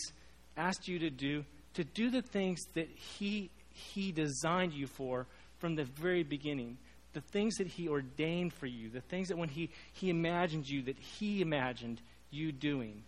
asked 0.55 0.87
you 0.87 0.99
to 0.99 1.09
do, 1.09 1.43
to 1.73 1.83
do 1.83 2.09
the 2.09 2.21
things 2.21 2.61
that 2.75 2.89
He, 2.89 3.49
he 3.69 4.11
designed 4.11 4.73
you 4.73 4.87
for 4.87 5.27
from 5.57 5.75
the 5.75 5.83
very 5.83 6.23
beginning. 6.23 6.77
The 7.13 7.21
things 7.21 7.55
that 7.55 7.67
He 7.67 7.89
ordained 7.89 8.53
for 8.53 8.65
you, 8.65 8.89
the 8.89 9.01
things 9.01 9.27
that 9.27 9.37
when 9.37 9.49
He, 9.49 9.69
he 9.93 10.09
imagined 10.09 10.67
you, 10.67 10.83
that 10.83 10.97
He 10.97 11.41
imagined 11.41 12.01
you 12.31 12.51
doing. 12.51 13.03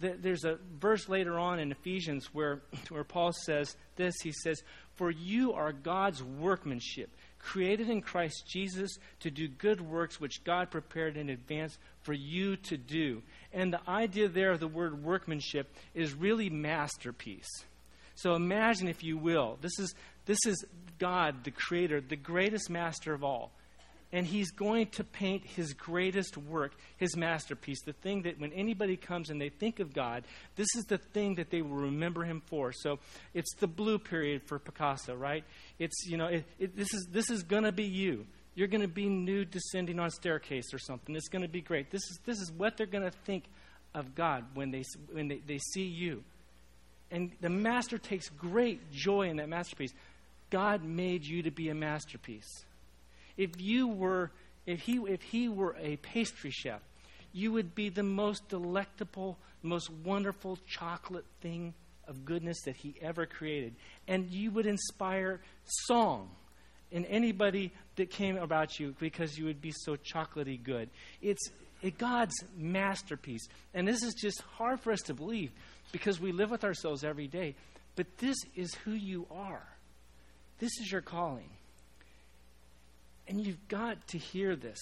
There's 0.00 0.44
a 0.44 0.58
verse 0.80 1.08
later 1.08 1.38
on 1.38 1.60
in 1.60 1.70
Ephesians 1.70 2.26
where, 2.32 2.62
where 2.88 3.04
Paul 3.04 3.32
says 3.32 3.76
this. 3.96 4.14
He 4.22 4.32
says, 4.32 4.60
For 4.94 5.10
you 5.10 5.52
are 5.52 5.72
God's 5.72 6.22
workmanship, 6.22 7.10
created 7.42 7.90
in 7.90 8.00
Christ 8.00 8.44
Jesus 8.46 8.96
to 9.20 9.30
do 9.30 9.48
good 9.48 9.80
works 9.80 10.20
which 10.20 10.44
God 10.44 10.70
prepared 10.70 11.16
in 11.16 11.28
advance 11.28 11.76
for 12.02 12.12
you 12.12 12.56
to 12.56 12.76
do. 12.76 13.22
And 13.52 13.72
the 13.72 13.90
idea 13.90 14.28
there 14.28 14.52
of 14.52 14.60
the 14.60 14.68
word 14.68 15.04
workmanship 15.04 15.74
is 15.94 16.14
really 16.14 16.48
masterpiece. 16.48 17.50
So 18.14 18.34
imagine, 18.34 18.88
if 18.88 19.02
you 19.02 19.18
will, 19.18 19.58
this 19.60 19.78
is, 19.78 19.94
this 20.26 20.38
is 20.46 20.64
God, 20.98 21.44
the 21.44 21.50
Creator, 21.50 22.02
the 22.02 22.16
greatest 22.16 22.70
master 22.70 23.12
of 23.12 23.24
all. 23.24 23.50
And 24.12 24.26
He's 24.26 24.50
going 24.50 24.88
to 24.88 25.04
paint 25.04 25.44
His 25.44 25.72
greatest 25.72 26.36
work, 26.36 26.72
His 26.98 27.16
masterpiece, 27.16 27.82
the 27.82 27.94
thing 27.94 28.22
that 28.22 28.38
when 28.38 28.52
anybody 28.52 28.96
comes 28.96 29.30
and 29.30 29.40
they 29.40 29.48
think 29.48 29.80
of 29.80 29.94
God, 29.94 30.24
this 30.56 30.68
is 30.76 30.84
the 30.84 30.98
thing 30.98 31.36
that 31.36 31.50
they 31.50 31.62
will 31.62 31.76
remember 31.76 32.24
Him 32.24 32.42
for. 32.46 32.72
So 32.72 32.98
it's 33.32 33.54
the 33.54 33.66
blue 33.66 33.98
period 33.98 34.42
for 34.42 34.58
Picasso, 34.58 35.14
right? 35.14 35.44
It's, 35.78 36.06
you 36.06 36.18
know, 36.18 36.26
it, 36.26 36.44
it, 36.58 36.76
this 36.76 36.92
is, 36.92 37.08
this 37.10 37.30
is 37.30 37.42
going 37.42 37.64
to 37.64 37.72
be 37.72 37.84
you. 37.84 38.26
You're 38.54 38.68
going 38.68 38.82
to 38.82 38.88
be 38.88 39.08
nude 39.08 39.50
descending 39.50 39.98
on 39.98 40.06
a 40.06 40.10
staircase 40.10 40.74
or 40.74 40.78
something. 40.78 41.16
It's 41.16 41.28
going 41.28 41.42
to 41.42 41.48
be 41.48 41.62
great. 41.62 41.90
This 41.90 42.02
is, 42.02 42.18
this 42.26 42.38
is 42.38 42.52
what 42.52 42.76
they're 42.76 42.86
going 42.86 43.04
to 43.04 43.16
think 43.24 43.44
of 43.94 44.14
God 44.14 44.44
when 44.54 44.70
they, 44.70 44.84
when 45.10 45.28
they, 45.28 45.40
they 45.46 45.58
see 45.58 45.84
you. 45.86 46.22
And 47.10 47.30
the 47.40 47.50
master 47.50 47.98
takes 47.98 48.28
great 48.28 48.90
joy 48.90 49.28
in 49.28 49.36
that 49.36 49.48
masterpiece. 49.48 49.92
God 50.50 50.84
made 50.84 51.24
you 51.24 51.42
to 51.44 51.50
be 51.50 51.70
a 51.70 51.74
masterpiece. 51.74 52.64
If 53.42 53.60
you 53.60 53.88
were, 53.88 54.30
if 54.66 54.80
he, 54.82 54.98
if 55.08 55.20
he 55.20 55.48
were 55.48 55.74
a 55.80 55.96
pastry 55.96 56.52
chef, 56.52 56.80
you 57.32 57.50
would 57.50 57.74
be 57.74 57.88
the 57.88 58.04
most 58.04 58.48
delectable, 58.48 59.36
most 59.62 59.90
wonderful 59.90 60.58
chocolate 60.68 61.24
thing 61.40 61.74
of 62.06 62.24
goodness 62.24 62.60
that 62.66 62.76
he 62.76 62.94
ever 63.02 63.26
created. 63.26 63.74
And 64.06 64.30
you 64.30 64.52
would 64.52 64.66
inspire 64.66 65.40
song 65.64 66.30
in 66.92 67.04
anybody 67.06 67.72
that 67.96 68.10
came 68.10 68.36
about 68.36 68.78
you 68.78 68.94
because 69.00 69.36
you 69.36 69.46
would 69.46 69.60
be 69.60 69.72
so 69.72 69.96
chocolatey 69.96 70.62
good. 70.62 70.88
It's 71.20 71.50
it, 71.82 71.98
God's 71.98 72.34
masterpiece. 72.56 73.48
And 73.74 73.88
this 73.88 74.04
is 74.04 74.14
just 74.14 74.40
hard 74.56 74.78
for 74.78 74.92
us 74.92 75.00
to 75.02 75.14
believe 75.14 75.50
because 75.90 76.20
we 76.20 76.30
live 76.30 76.52
with 76.52 76.62
ourselves 76.62 77.02
every 77.02 77.26
day. 77.26 77.56
But 77.96 78.06
this 78.18 78.36
is 78.54 78.72
who 78.84 78.92
you 78.92 79.26
are. 79.32 79.66
This 80.60 80.70
is 80.80 80.92
your 80.92 81.00
calling. 81.00 81.50
And 83.28 83.44
you've 83.44 83.68
got 83.68 84.06
to 84.08 84.18
hear 84.18 84.56
this. 84.56 84.78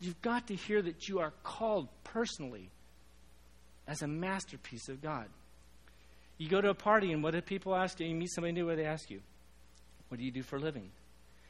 You've 0.00 0.20
got 0.22 0.46
to 0.48 0.54
hear 0.54 0.80
that 0.80 1.08
you 1.08 1.20
are 1.20 1.32
called 1.42 1.88
personally 2.04 2.70
as 3.86 4.02
a 4.02 4.06
masterpiece 4.06 4.88
of 4.88 5.02
God. 5.02 5.26
You 6.36 6.48
go 6.48 6.60
to 6.60 6.70
a 6.70 6.74
party, 6.74 7.12
and 7.12 7.22
what 7.22 7.32
do 7.32 7.40
people 7.40 7.74
ask 7.74 7.98
you? 7.98 8.06
You 8.06 8.14
meet 8.14 8.30
somebody 8.30 8.52
new, 8.52 8.70
do 8.70 8.76
they 8.76 8.84
ask 8.84 9.10
you? 9.10 9.20
What 10.08 10.18
do 10.18 10.24
you 10.24 10.30
do 10.30 10.42
for 10.42 10.56
a 10.56 10.60
living? 10.60 10.90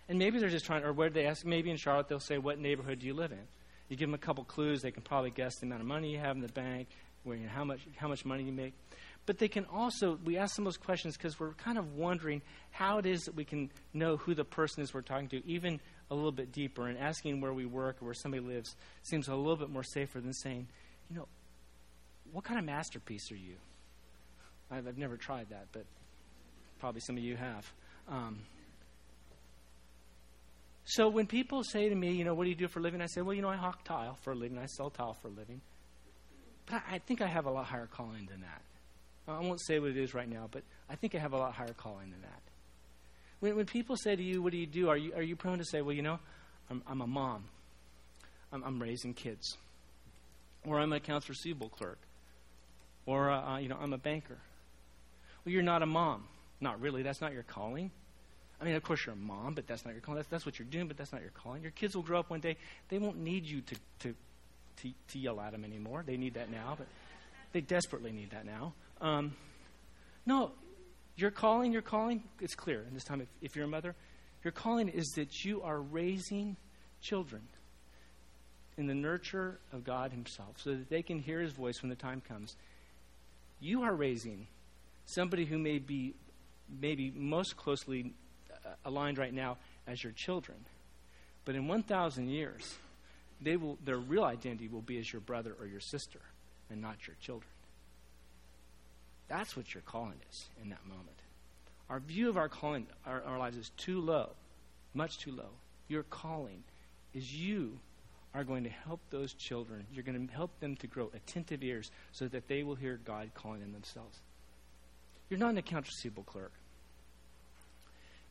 And 0.09 0.19
maybe 0.19 0.39
they're 0.39 0.49
just 0.49 0.65
trying, 0.65 0.83
or 0.83 0.93
where 0.93 1.11
they 1.11 1.27
ask? 1.27 1.45
Maybe 1.45 1.71
in 1.71 1.77
Charlotte, 1.77 2.09
they'll 2.09 2.21
say, 2.21 2.39
What 2.39 2.59
neighborhood 2.59 3.01
do 3.01 3.07
you 3.07 3.15
live 3.15 3.33
in? 3.33 3.47
You 3.89 3.97
give 3.97 4.09
them 4.09 4.15
a 4.15 4.19
couple 4.19 4.45
clues, 4.45 4.81
they 4.81 4.91
can 4.91 5.03
probably 5.03 5.31
guess 5.31 5.57
the 5.57 5.67
amount 5.67 5.83
of 5.83 5.87
money 5.87 6.13
you 6.13 6.19
have 6.19 6.37
in 6.37 6.43
the 6.43 6.49
bank, 6.49 6.89
where, 7.25 7.37
you 7.37 7.45
know, 7.45 7.53
how, 7.53 7.65
much, 7.65 7.81
how 7.97 8.09
much 8.09 8.25
money 8.25 8.45
you 8.45 8.53
make. 8.53 8.73
But 9.27 9.39
they 9.39 9.49
can 9.49 9.67
also, 9.67 10.19
we 10.25 10.39
ask 10.39 10.57
them 10.57 10.65
those 10.65 10.79
questions 10.79 11.17
because 11.17 11.39
we're 11.39 11.53
kind 11.53 11.77
of 11.77 11.97
wondering 11.97 12.41
how 12.71 12.97
it 12.97 13.05
is 13.05 13.25
that 13.25 13.35
we 13.35 13.45
can 13.45 13.71
know 13.93 14.17
who 14.17 14.35
the 14.35 14.45
person 14.45 14.83
is 14.83 14.95
we're 14.95 15.03
talking 15.03 15.29
to, 15.29 15.47
even 15.47 15.81
a 16.11 16.15
little 16.15 16.33
bit 16.33 16.53
deeper. 16.53 16.87
And 16.87 16.99
asking 16.99 17.41
where 17.41 17.53
we 17.53 17.67
work 17.67 18.03
or 18.03 18.07
where 18.07 18.15
somebody 18.15 18.43
lives 18.43 18.75
seems 19.03 19.29
a 19.29 19.35
little 19.35 19.57
bit 19.57 19.71
more 19.71 19.83
safer 19.83 20.21
than 20.21 20.33
saying, 20.33 20.69
you 21.11 21.17
know, 21.17 21.29
what 22.33 22.45
kind 22.45 22.59
of 22.59 22.65
masterpiece 22.65 23.31
are 23.33 23.37
you? 23.37 23.55
I've, 24.71 24.87
I've 24.87 24.99
never 24.99 25.17
tried 25.17 25.51
that, 25.51 25.67
but 25.73 25.85
probably 26.79 27.01
some 27.01 27.17
of 27.17 27.23
you 27.23 27.37
have. 27.37 27.73
Um, 28.09 28.41
so 30.85 31.09
when 31.09 31.27
people 31.27 31.65
say 31.65 31.89
to 31.89 31.95
me, 31.95 32.13
you 32.13 32.25
know, 32.25 32.35
what 32.35 32.45
do 32.45 32.51
you 32.51 32.57
do 32.57 32.69
for 32.69 32.79
a 32.79 32.83
living? 32.83 33.01
I 33.01 33.07
say, 33.07 33.21
well, 33.21 33.35
you 33.35 33.43
know, 33.43 33.51
I 33.51 33.57
hawk 33.57 33.85
tile 33.85 34.19
for 34.23 34.33
a 34.33 34.35
living. 34.35 34.59
I 34.59 34.67
sell 34.67 34.91
tile 34.91 35.15
for 35.15 35.29
a 35.29 35.31
living. 35.31 35.61
But 36.67 36.77
I, 36.77 36.95
I 36.97 36.99
think 36.99 37.21
I 37.21 37.27
have 37.27 37.47
a 37.47 37.51
lot 37.51 37.67
higher 37.67 37.87
calling 37.87 38.27
than 38.31 38.41
that. 38.41 38.63
I 39.27 39.41
won't 39.41 39.61
say 39.61 39.79
what 39.79 39.91
it 39.91 39.99
is 39.99 40.15
right 40.15 40.29
now, 40.29 40.49
but 40.51 40.63
I 40.89 40.97
think 40.97 41.15
I 41.15 41.19
have 41.19 41.35
a 41.35 41.37
lot 41.37 41.53
higher 41.53 41.75
calling 41.77 42.11
than 42.11 42.23
that. 42.23 42.41
When, 43.41 43.57
when 43.57 43.67
people 43.67 43.97
say 43.97 44.17
to 44.17 44.23
you, 44.23 44.43
what 44.43 44.53
do 44.53 44.59
you 44.59 44.67
do? 44.67 44.89
Are 44.89 44.97
you, 44.97 45.15
are 45.15 45.23
you 45.23 45.37
prone 45.37 45.59
to 45.59 45.65
say, 45.65 45.81
well, 45.83 45.95
you 45.95 46.03
know, 46.03 46.19
I'm, 46.71 46.83
I'm 46.87 47.01
a 47.01 47.07
mom. 47.07 47.45
I'm, 48.53 48.65
I'm 48.65 48.83
raising 48.83 49.15
kids. 49.15 49.57
Or 50.65 50.79
I'm 50.79 50.93
an 50.93 50.97
accounts 50.97 51.29
receivable 51.29 51.69
clerk. 51.69 51.99
Or, 53.07 53.31
uh, 53.31 53.55
uh, 53.55 53.59
you 53.59 53.69
know, 53.69 53.79
I'm 53.81 53.93
a 53.93 53.99
banker. 53.99 54.39
Well, 55.45 55.53
you're 55.53 55.63
not 55.63 55.83
a 55.83 55.87
mom. 55.87 56.25
Not 56.61 56.81
really. 56.81 57.03
That's 57.03 57.21
not 57.21 57.33
your 57.33 57.45
calling. 57.45 57.91
I 58.61 58.65
mean, 58.65 58.75
of 58.75 58.83
course, 58.83 59.07
you're 59.07 59.15
a 59.15 59.17
mom, 59.17 59.55
but 59.55 59.69
that's 59.69 59.85
not 59.85 59.93
your 59.93 60.01
calling. 60.01 60.17
That's, 60.17 60.29
that's 60.29 60.45
what 60.45 60.59
you're 60.59 60.67
doing, 60.69 60.89
but 60.89 60.97
that's 60.97 61.13
not 61.13 61.23
your 61.23 61.31
calling. 61.31 61.63
Your 61.63 61.71
kids 61.71 61.95
will 61.95 62.03
grow 62.03 62.19
up 62.19 62.31
one 62.31 62.41
day. 62.41 62.57
They 62.89 62.99
won't 62.99 63.19
need 63.19 63.47
you 63.47 63.61
to, 63.61 63.75
to, 64.01 64.15
to, 64.83 64.93
to 65.11 65.19
yell 65.19 65.41
at 65.41 65.53
them 65.53 65.65
anymore. 65.65 66.03
They 66.05 66.17
need 66.17 66.35
that 66.35 66.51
now, 66.51 66.75
but 66.77 66.89
they 67.53 67.61
desperately 67.61 68.11
need 68.11 68.31
that 68.31 68.45
now. 68.45 68.73
Um, 69.01 69.37
no, 70.27 70.51
your 71.19 71.31
calling, 71.31 71.73
your 71.73 71.83
calling, 71.83 72.23
it's 72.41 72.55
clear. 72.55 72.85
And 72.87 72.95
this 72.95 73.05
time, 73.05 73.21
if, 73.21 73.29
if 73.43 73.57
you're 73.57 73.65
a 73.65 73.69
mother, 73.69 73.95
your 74.45 74.53
calling 74.53 74.89
is 74.89 75.09
that 75.17 75.45
you 75.45 75.63
are 75.63 75.81
raising 75.81 76.57
children 77.03 77.43
in 78.77 78.87
the 78.87 78.95
nurture 78.95 79.59
of 79.73 79.85
God 79.85 80.13
Himself 80.13 80.57
so 80.59 80.71
that 80.71 80.89
they 80.89 81.03
can 81.03 81.19
hear 81.19 81.41
His 81.41 81.53
voice 81.53 81.83
when 81.83 81.91
the 81.91 81.97
time 81.97 82.23
comes. 82.27 82.57
You 83.61 83.83
are 83.83 83.95
raising 83.95 84.47
somebody 85.07 85.45
who 85.45 85.59
may 85.59 85.79
be 85.79 86.15
maybe 86.81 87.11
most 87.11 87.57
closely 87.57 88.13
uh, 88.53 88.71
aligned 88.85 89.19
right 89.19 89.35
now 89.35 89.57
as 89.87 90.05
your 90.05 90.13
children. 90.13 90.59
But 91.45 91.57
in 91.57 91.67
1,000 91.67 92.29
years, 92.29 92.77
they 93.41 93.57
will, 93.57 93.79
their 93.85 93.97
real 93.97 94.25
identity 94.25 94.69
will 94.69 94.83
be 94.83 94.99
as 94.99 95.13
your 95.13 95.21
brother 95.21 95.57
or 95.59 95.67
your 95.67 95.81
sister 95.81 96.21
and 96.71 96.81
not 96.81 97.07
your 97.07 97.17
children. 97.21 97.51
That's 99.29 99.57
what 99.57 99.75
your 99.75 99.83
calling 99.83 100.19
is 100.31 100.47
in 100.63 100.71
that 100.71 100.85
moment. 100.87 101.07
Our 101.91 102.01
view 102.01 102.29
of 102.29 102.37
our 102.37 102.49
calling, 102.49 102.87
our, 103.07 103.23
our 103.23 103.39
lives, 103.39 103.57
is 103.57 103.71
too 103.77 104.01
low, 104.01 104.31
much 104.95 105.19
too 105.19 105.33
low. 105.33 105.51
Your 105.89 106.03
calling 106.03 106.63
is 107.15 107.35
you 107.35 107.79
are 108.35 108.45
going 108.45 108.65
to 108.65 108.71
help 108.71 109.01
those 109.11 109.33
children. 109.35 109.87
You're 109.93 110.03
going 110.03 110.27
to 110.27 110.33
help 110.33 110.59
them 110.61 110.77
to 110.77 110.87
grow 110.87 111.11
attentive 111.15 111.63
ears 111.63 111.91
so 112.13 112.29
that 112.29 112.49
they 112.49 112.63
will 112.63 112.75
hear 112.75 113.01
God 113.05 113.31
calling 113.35 113.63
in 113.63 113.73
themselves. 113.73 114.19
You're 115.31 115.41
not 115.41 115.51
an 115.51 115.59
accounts 115.59 115.89
receivable 115.89 116.25
clerk. 116.25 116.53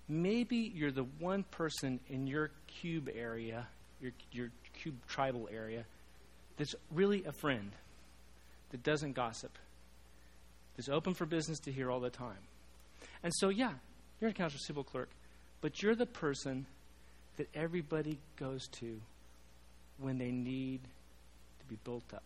Maybe 0.07 0.71
you're 0.73 0.91
the 0.91 1.03
one 1.03 1.43
person 1.43 1.99
in 2.09 2.27
your 2.27 2.51
cube 2.67 3.09
area, 3.13 3.67
your, 3.99 4.13
your 4.31 4.49
cube 4.81 4.95
tribal 5.07 5.49
area, 5.51 5.83
that's 6.57 6.75
really 6.91 7.25
a 7.25 7.31
friend, 7.31 7.71
that 8.71 8.83
doesn't 8.83 9.13
gossip, 9.13 9.51
that's 10.77 10.87
open 10.89 11.13
for 11.13 11.25
business 11.25 11.59
to 11.59 11.71
hear 11.71 11.91
all 11.91 11.99
the 11.99 12.09
time. 12.09 12.37
And 13.23 13.33
so, 13.35 13.49
yeah, 13.49 13.73
you're 14.21 14.29
an 14.29 14.35
accounts 14.35 14.53
receivable 14.53 14.83
clerk, 14.83 15.09
but 15.59 15.81
you're 15.81 15.95
the 15.95 16.05
person 16.05 16.65
that 17.37 17.49
everybody 17.53 18.17
goes 18.39 18.67
to 18.67 19.01
when 19.99 20.17
they 20.17 20.31
need 20.31 20.81
to 21.59 21.65
be 21.67 21.77
built 21.83 22.13
up, 22.13 22.23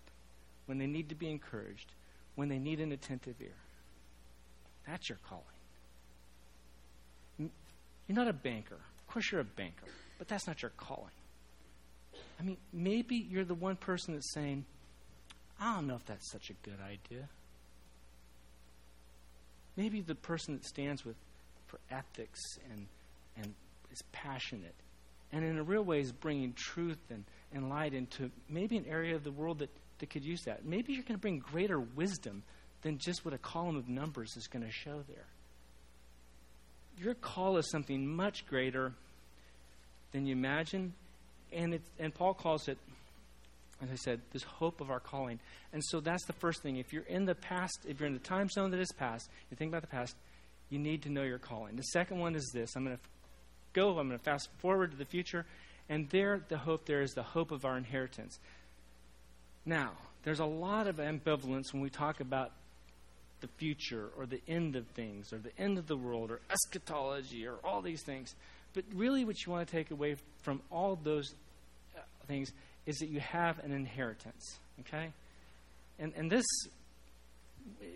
when 0.65 0.77
they 0.77 0.87
need 0.87 1.09
to 1.09 1.15
be 1.15 1.29
encouraged, 1.29 1.87
when 2.35 2.49
they 2.49 2.59
need 2.59 2.79
an 2.79 2.91
attentive 2.91 3.35
ear. 3.41 3.55
That's 4.87 5.09
your 5.09 5.17
calling. 5.27 5.45
You're 8.07 8.15
not 8.15 8.27
a 8.27 8.33
banker. 8.33 8.75
Of 8.75 9.13
course, 9.13 9.31
you're 9.31 9.41
a 9.41 9.45
banker, 9.45 9.85
but 10.17 10.27
that's 10.27 10.47
not 10.47 10.61
your 10.61 10.71
calling. 10.75 11.11
I 12.39 12.43
mean, 12.43 12.57
maybe 12.73 13.15
you're 13.15 13.45
the 13.45 13.53
one 13.53 13.75
person 13.75 14.13
that's 14.13 14.33
saying, 14.33 14.65
I 15.59 15.75
don't 15.75 15.87
know 15.87 15.95
if 15.95 16.05
that's 16.05 16.29
such 16.31 16.49
a 16.49 16.53
good 16.67 16.79
idea. 16.83 17.29
Maybe 19.81 20.01
the 20.01 20.15
person 20.15 20.53
that 20.53 20.65
stands 20.65 21.03
with 21.03 21.15
for 21.67 21.79
ethics 21.89 22.39
and, 22.71 22.85
and 23.37 23.53
is 23.91 24.01
passionate 24.11 24.75
and 25.33 25.45
in 25.45 25.57
a 25.57 25.63
real 25.63 25.83
way 25.83 26.01
is 26.01 26.11
bringing 26.11 26.53
truth 26.53 26.99
and, 27.09 27.23
and 27.53 27.69
light 27.69 27.93
into 27.93 28.29
maybe 28.49 28.75
an 28.75 28.85
area 28.85 29.15
of 29.15 29.23
the 29.23 29.31
world 29.31 29.59
that, 29.59 29.69
that 29.99 30.09
could 30.09 30.25
use 30.25 30.41
that. 30.43 30.65
Maybe 30.65 30.91
you're 30.91 31.03
going 31.03 31.15
to 31.15 31.21
bring 31.21 31.39
greater 31.39 31.79
wisdom 31.79 32.43
than 32.81 32.97
just 32.97 33.23
what 33.23 33.33
a 33.33 33.37
column 33.37 33.77
of 33.77 33.87
numbers 33.87 34.35
is 34.35 34.47
going 34.47 34.65
to 34.65 34.71
show 34.71 35.03
there 35.07 35.25
your 37.01 37.15
call 37.15 37.57
is 37.57 37.69
something 37.69 38.07
much 38.07 38.45
greater 38.47 38.93
than 40.11 40.25
you 40.25 40.33
imagine. 40.33 40.93
And, 41.51 41.73
it, 41.75 41.81
and 41.99 42.13
Paul 42.13 42.33
calls 42.33 42.67
it, 42.67 42.77
as 43.81 43.89
I 43.91 43.95
said, 43.95 44.21
this 44.31 44.43
hope 44.43 44.81
of 44.81 44.91
our 44.91 44.99
calling. 44.99 45.39
And 45.73 45.83
so 45.83 45.99
that's 45.99 46.25
the 46.25 46.33
first 46.33 46.61
thing. 46.61 46.77
If 46.77 46.93
you're 46.93 47.03
in 47.03 47.25
the 47.25 47.35
past, 47.35 47.79
if 47.87 47.99
you're 47.99 48.07
in 48.07 48.13
the 48.13 48.19
time 48.19 48.49
zone 48.49 48.71
that 48.71 48.79
is 48.79 48.91
past, 48.97 49.29
you 49.49 49.57
think 49.57 49.71
about 49.71 49.81
the 49.81 49.87
past, 49.87 50.15
you 50.69 50.79
need 50.79 51.03
to 51.03 51.09
know 51.09 51.23
your 51.23 51.39
calling. 51.39 51.75
The 51.75 51.83
second 51.83 52.19
one 52.19 52.35
is 52.35 52.49
this 52.53 52.75
I'm 52.75 52.85
going 52.85 52.97
to 52.97 53.03
go, 53.73 53.97
I'm 53.97 54.07
going 54.07 54.19
to 54.19 54.23
fast 54.23 54.49
forward 54.59 54.91
to 54.91 54.97
the 54.97 55.05
future. 55.05 55.45
And 55.89 56.09
there, 56.09 56.41
the 56.47 56.57
hope 56.57 56.85
there 56.85 57.01
is 57.01 57.11
the 57.11 57.23
hope 57.23 57.51
of 57.51 57.65
our 57.65 57.77
inheritance. 57.77 58.39
Now, 59.65 59.91
there's 60.23 60.39
a 60.39 60.45
lot 60.45 60.87
of 60.87 60.97
ambivalence 60.97 61.73
when 61.73 61.81
we 61.81 61.89
talk 61.89 62.19
about 62.19 62.51
the 63.41 63.47
future 63.47 64.09
or 64.17 64.25
the 64.25 64.41
end 64.47 64.75
of 64.75 64.85
things 64.87 65.33
or 65.33 65.39
the 65.39 65.57
end 65.57 65.77
of 65.77 65.87
the 65.87 65.97
world 65.97 66.31
or 66.31 66.39
eschatology 66.49 67.47
or 67.47 67.55
all 67.63 67.81
these 67.81 68.03
things. 68.03 68.35
But 68.73 68.85
really, 68.93 69.25
what 69.25 69.45
you 69.45 69.51
want 69.51 69.67
to 69.67 69.71
take 69.71 69.91
away 69.91 70.15
from 70.43 70.61
all 70.71 70.97
those 71.03 71.33
uh, 71.95 72.01
things 72.27 72.53
is 72.85 72.97
that 72.97 73.09
you 73.09 73.19
have 73.19 73.59
an 73.59 73.71
inheritance, 73.71 74.59
okay? 74.79 75.11
And, 75.99 76.13
and 76.15 76.31
this 76.31 76.45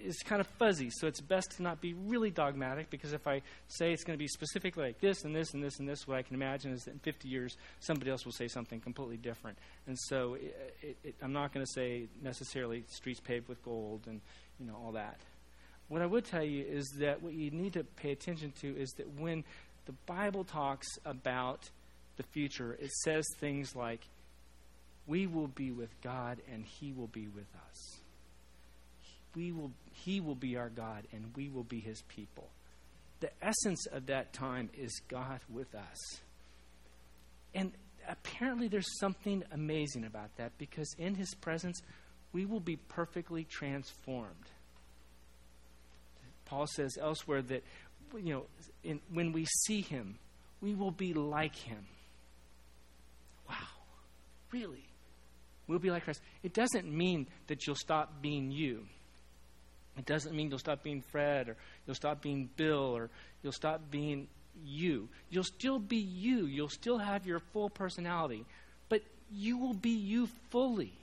is 0.03 0.19
kind 0.19 0.39
of 0.39 0.47
fuzzy, 0.59 0.89
so 0.91 1.07
it's 1.07 1.21
best 1.21 1.51
to 1.57 1.63
not 1.63 1.81
be 1.81 1.93
really 1.93 2.29
dogmatic 2.29 2.89
because 2.89 3.13
if 3.13 3.27
I 3.27 3.41
say 3.67 3.91
it's 3.91 4.03
going 4.03 4.17
to 4.17 4.21
be 4.21 4.27
specifically 4.27 4.85
like 4.85 4.99
this 4.99 5.23
and 5.23 5.35
this 5.35 5.53
and 5.53 5.63
this 5.63 5.79
and 5.79 5.89
this, 5.89 6.07
what 6.07 6.17
I 6.17 6.21
can 6.21 6.35
imagine 6.35 6.71
is 6.71 6.83
that 6.83 6.91
in 6.91 6.99
50 6.99 7.27
years 7.27 7.57
somebody 7.79 8.11
else 8.11 8.25
will 8.25 8.31
say 8.31 8.47
something 8.47 8.79
completely 8.79 9.17
different. 9.17 9.57
And 9.87 9.97
so 9.97 10.35
it, 10.35 10.75
it, 10.81 10.97
it, 11.03 11.15
I'm 11.21 11.33
not 11.33 11.53
going 11.53 11.65
to 11.65 11.71
say 11.71 12.07
necessarily 12.21 12.83
streets 12.89 13.19
paved 13.19 13.47
with 13.47 13.63
gold 13.63 14.01
and 14.07 14.21
you 14.59 14.67
know 14.67 14.75
all 14.83 14.91
that. 14.93 15.17
What 15.87 16.01
I 16.01 16.05
would 16.05 16.25
tell 16.25 16.43
you 16.43 16.63
is 16.63 16.87
that 16.99 17.21
what 17.21 17.33
you 17.33 17.51
need 17.51 17.73
to 17.73 17.83
pay 17.83 18.11
attention 18.11 18.53
to 18.61 18.75
is 18.75 18.89
that 18.97 19.19
when 19.19 19.43
the 19.85 19.93
Bible 20.07 20.43
talks 20.43 20.87
about 21.05 21.69
the 22.17 22.23
future, 22.23 22.73
it 22.73 22.91
says 23.03 23.25
things 23.39 23.75
like, 23.75 24.01
"We 25.07 25.27
will 25.27 25.47
be 25.47 25.71
with 25.71 25.89
God, 26.01 26.39
and 26.51 26.65
He 26.65 26.91
will 26.91 27.07
be 27.07 27.27
with 27.27 27.47
us." 27.69 27.99
we 29.35 29.51
will, 29.51 29.71
he 29.91 30.19
will 30.19 30.35
be 30.35 30.57
our 30.57 30.69
God 30.69 31.03
and 31.11 31.35
we 31.35 31.49
will 31.49 31.63
be 31.63 31.79
his 31.79 32.01
people. 32.03 32.49
The 33.19 33.29
essence 33.41 33.85
of 33.87 34.07
that 34.07 34.33
time 34.33 34.69
is 34.77 35.01
God 35.07 35.39
with 35.49 35.73
us. 35.75 36.21
And 37.53 37.71
apparently, 38.07 38.67
there's 38.67 38.99
something 38.99 39.43
amazing 39.51 40.05
about 40.05 40.35
that 40.37 40.57
because 40.57 40.93
in 40.97 41.15
his 41.15 41.33
presence, 41.35 41.81
we 42.33 42.45
will 42.45 42.59
be 42.59 42.75
perfectly 42.75 43.45
transformed. 43.45 44.49
Paul 46.45 46.67
says 46.67 46.97
elsewhere 46.99 47.41
that, 47.43 47.63
you 48.13 48.33
know, 48.33 48.45
in, 48.83 48.99
when 49.11 49.31
we 49.31 49.45
see 49.65 49.81
him, 49.81 50.19
we 50.61 50.75
will 50.75 50.91
be 50.91 51.13
like 51.13 51.55
him. 51.55 51.85
Wow. 53.49 53.55
Really? 54.51 54.85
We'll 55.67 55.79
be 55.79 55.89
like 55.89 56.03
Christ. 56.03 56.21
It 56.43 56.53
doesn't 56.53 56.85
mean 56.85 57.27
that 57.47 57.65
you'll 57.65 57.75
stop 57.75 58.21
being 58.21 58.51
you. 58.51 58.85
It 59.97 60.05
doesn't 60.05 60.35
mean 60.35 60.49
you'll 60.49 60.59
stop 60.59 60.83
being 60.83 61.01
Fred 61.01 61.49
or 61.49 61.57
you'll 61.87 61.95
stop 61.95 62.21
being 62.21 62.49
Bill 62.55 62.95
or 62.95 63.09
you'll 63.41 63.53
stop 63.53 63.81
being 63.89 64.27
you. 64.63 65.07
You'll 65.29 65.43
still 65.43 65.79
be 65.79 65.97
you. 65.97 66.45
You'll 66.45 66.69
still 66.69 66.97
have 66.97 67.25
your 67.25 67.39
full 67.53 67.69
personality. 67.69 68.45
But 68.89 69.01
you 69.31 69.57
will 69.57 69.73
be 69.73 69.91
you 69.91 70.27
fully. 70.49 70.93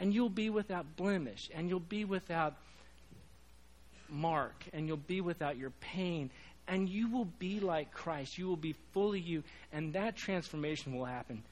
And 0.00 0.12
you'll 0.12 0.28
be 0.28 0.50
without 0.50 0.96
blemish. 0.96 1.48
And 1.54 1.68
you'll 1.68 1.80
be 1.80 2.04
without 2.04 2.54
mark. 4.08 4.64
And 4.72 4.88
you'll 4.88 4.96
be 4.96 5.20
without 5.20 5.56
your 5.56 5.70
pain. 5.80 6.30
And 6.66 6.88
you 6.88 7.10
will 7.10 7.28
be 7.38 7.60
like 7.60 7.92
Christ. 7.92 8.38
You 8.38 8.48
will 8.48 8.56
be 8.56 8.74
fully 8.92 9.20
you. 9.20 9.42
And 9.72 9.92
that 9.92 10.16
transformation 10.16 10.96
will 10.96 11.04
happen 11.04 11.42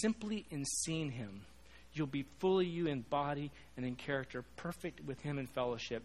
simply 0.00 0.46
in 0.50 0.64
seeing 0.64 1.10
Him. 1.10 1.42
You'll 1.92 2.06
be 2.06 2.24
fully 2.38 2.66
you 2.66 2.86
in 2.86 3.00
body 3.02 3.50
and 3.76 3.84
in 3.84 3.96
character, 3.96 4.44
perfect 4.56 5.04
with 5.04 5.20
Him 5.20 5.38
in 5.38 5.46
fellowship 5.46 6.02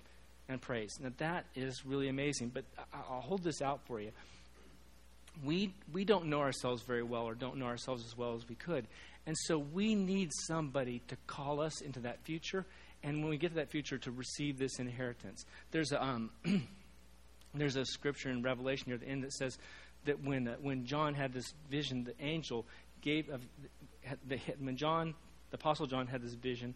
and 0.47 0.61
praise. 0.61 0.97
Now, 1.01 1.11
that 1.17 1.45
is 1.55 1.85
really 1.85 2.09
amazing, 2.09 2.49
but 2.49 2.65
I'll 2.93 3.21
hold 3.21 3.43
this 3.43 3.61
out 3.61 3.81
for 3.85 3.99
you. 3.99 4.11
We, 5.43 5.73
we 5.91 6.05
don't 6.05 6.27
know 6.27 6.39
ourselves 6.39 6.83
very 6.83 7.03
well 7.03 7.23
or 7.23 7.35
don't 7.35 7.57
know 7.57 7.65
ourselves 7.65 8.05
as 8.05 8.17
well 8.17 8.35
as 8.35 8.47
we 8.47 8.55
could. 8.55 8.87
And 9.27 9.35
so 9.45 9.57
we 9.57 9.95
need 9.95 10.31
somebody 10.47 11.01
to 11.07 11.17
call 11.27 11.59
us 11.59 11.81
into 11.81 11.99
that 12.01 12.23
future. 12.23 12.65
And 13.03 13.21
when 13.21 13.29
we 13.29 13.37
get 13.37 13.49
to 13.49 13.55
that 13.55 13.69
future, 13.69 13.97
to 13.97 14.11
receive 14.11 14.57
this 14.57 14.79
inheritance. 14.79 15.45
There's 15.71 15.91
a, 15.91 16.03
um, 16.03 16.29
there's 17.53 17.75
a 17.75 17.85
scripture 17.85 18.29
in 18.29 18.43
Revelation 18.43 18.85
near 18.87 18.97
the 18.97 19.07
end 19.07 19.23
that 19.23 19.33
says 19.33 19.57
that 20.05 20.23
when, 20.23 20.47
uh, 20.47 20.55
when 20.61 20.85
John 20.85 21.13
had 21.13 21.33
this 21.33 21.53
vision, 21.69 22.03
the 22.03 22.13
angel 22.23 22.65
gave, 23.01 23.29
of, 23.29 23.41
the, 24.27 24.39
when 24.59 24.77
John, 24.77 25.15
the 25.55 25.61
Apostle 25.61 25.87
John, 25.87 26.07
had 26.07 26.21
this 26.21 26.33
vision 26.33 26.75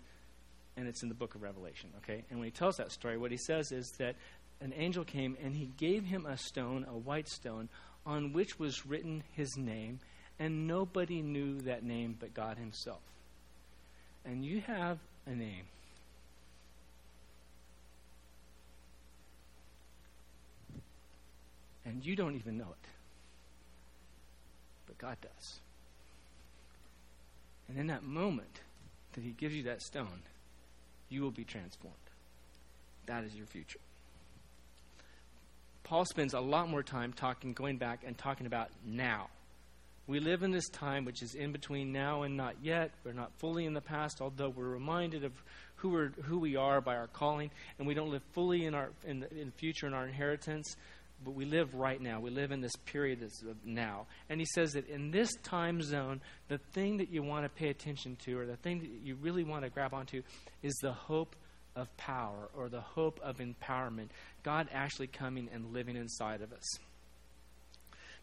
and 0.78 0.88
it's 0.88 1.04
in 1.04 1.10
the 1.10 1.15
book 1.15 1.36
of 1.36 1.42
Revelation, 1.42 1.89
okay? 1.98 2.24
And 2.30 2.39
when 2.39 2.46
he 2.46 2.52
tells 2.52 2.78
that 2.78 2.94
story, 2.94 3.18
what 3.18 3.30
he 3.30 3.36
says 3.36 3.74
is 3.74 3.92
that 3.98 4.15
an 4.62 4.74
angel 4.78 5.04
came 5.04 5.36
and 5.44 5.54
he 5.54 5.70
gave 5.76 6.06
him 6.06 6.26
a 6.26 6.38
stone, 6.38 6.86
a 6.88 6.98
white 6.98 7.28
stone, 7.28 7.68
on 8.06 8.32
which 8.32 8.58
was 8.58 8.86
written 8.86 9.24
his 9.34 9.58
name, 9.58 10.00
and 10.39 10.65
nobody 10.65 11.22
knew 11.22 11.60
that 11.62 11.84
name 11.84 12.15
but 12.18 12.34
God 12.34 12.58
himself. 12.58 13.02
And 14.24 14.46
you 14.46 14.62
have 14.62 14.98
a 15.26 15.32
name. 15.32 15.65
And 21.84 22.06
you 22.06 22.15
don't 22.15 22.36
even 22.36 22.58
know 22.58 22.70
it. 22.70 22.89
But 24.88 24.98
God 24.98 25.18
does. 25.22 25.60
And 27.68 27.78
in 27.78 27.88
that 27.88 28.04
moment 28.04 28.62
that 29.13 29.24
He 29.24 29.32
gives 29.32 29.56
you 29.56 29.63
that 29.63 29.82
stone, 29.82 30.22
you 31.10 31.22
will 31.22 31.32
be 31.32 31.43
transformed. 31.43 31.95
That 33.06 33.24
is 33.24 33.36
your 33.36 33.48
future. 33.48 33.80
Paul 35.84 36.06
spends 36.06 36.36
a 36.36 36.39
lot 36.39 36.69
more 36.69 36.84
time 36.84 37.13
talking, 37.13 37.54
going 37.54 37.78
back 37.78 38.02
and 38.06 38.15
talking 38.15 38.45
about 38.45 38.69
now. 38.86 39.30
We 40.06 40.19
live 40.19 40.43
in 40.43 40.52
this 40.52 40.69
time 40.69 41.06
which 41.06 41.22
is 41.22 41.36
in 41.36 41.52
between 41.52 41.91
now 41.91 42.24
and 42.24 42.38
not 42.38 42.56
yet. 42.62 42.91
We're 43.04 43.13
not 43.13 43.32
fully 43.38 43.65
in 43.65 43.74
the 43.74 43.82
past, 43.82 44.22
although 44.22 44.50
we're 44.50 44.69
reminded 44.69 45.24
of 45.24 45.32
who, 45.76 45.89
we're, 45.89 46.10
who 46.24 46.39
we 46.39 46.56
are 46.56 46.82
by 46.82 46.95
our 46.95 47.08
calling, 47.08 47.52
and 47.78 47.88
we 47.88 47.93
don't 47.93 48.10
live 48.10 48.24
fully 48.34 48.65
in 48.65 48.76
our 48.76 48.89
in 49.06 49.22
the, 49.22 49.32
in 49.32 49.48
the 49.48 49.58
future 49.58 49.88
in 49.88 49.93
our 49.93 50.08
inheritance 50.08 50.76
but 51.23 51.32
we 51.32 51.45
live 51.45 51.73
right 51.75 52.01
now. 52.01 52.19
We 52.19 52.29
live 52.29 52.51
in 52.51 52.62
this 52.62 52.75
period 52.86 53.21
of 53.23 53.65
now. 53.65 54.08
And 54.29 54.39
he 54.39 54.45
says 54.45 54.73
that 54.73 54.88
in 54.88 55.12
this 55.12 55.34
time 55.43 55.82
zone, 55.82 56.21
the 56.47 56.58
thing 56.73 56.97
that 56.97 57.10
you 57.10 57.23
want 57.23 57.45
to 57.45 57.49
pay 57.49 57.69
attention 57.69 58.17
to, 58.25 58.39
or 58.39 58.45
the 58.45 58.55
thing 58.58 58.79
that 58.79 58.89
you 59.03 59.15
really 59.15 59.43
want 59.43 59.63
to 59.63 59.69
grab 59.69 59.93
onto, 59.93 60.21
is 60.63 60.73
the 60.82 60.93
hope 60.93 61.36
of 61.75 61.95
power 61.97 62.49
or 62.55 62.69
the 62.69 62.82
hope 62.82 63.19
of 63.21 63.38
empowerment. 63.38 64.10
God 64.43 64.69
actually 64.73 65.08
coming 65.08 65.49
and 65.53 65.73
living 65.73 65.95
inside 65.95 66.41
of 66.41 66.53
us. 66.53 66.65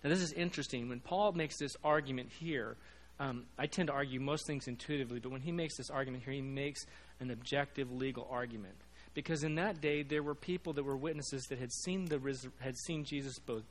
Now, 0.03 0.11
this 0.11 0.21
is 0.21 0.33
interesting. 0.33 0.89
When 0.89 1.01
Paul 1.01 1.33
makes 1.33 1.59
this 1.59 1.77
argument 1.83 2.31
here, 2.39 2.77
um, 3.19 3.45
I 3.59 3.67
tend 3.67 3.89
to 3.89 3.95
argue 3.95 4.21
most 4.21 4.47
things 4.47 4.69
intuitively, 4.69 5.21
but 5.21 5.33
when 5.33 5.41
he 5.41 5.53
makes 5.53 5.77
this 5.77 5.91
argument 5.91 6.25
here, 6.25 6.35
he 6.35 6.43
makes 6.43 6.85
an 7.21 7.31
objective 7.31 7.91
legal 7.91 8.29
argument 8.31 8.77
because 9.17 9.43
in 9.43 9.55
that 9.55 9.81
day 9.81 10.03
there 10.03 10.23
were 10.23 10.35
people 10.35 10.75
that 10.75 10.85
were 10.85 10.97
witnesses 10.97 11.43
that 11.45 11.59
had 11.59 11.73
seen 11.73 12.05
the 12.05 12.21
had 12.61 12.77
seen 12.77 13.03
Jesus 13.03 13.39
both 13.39 13.63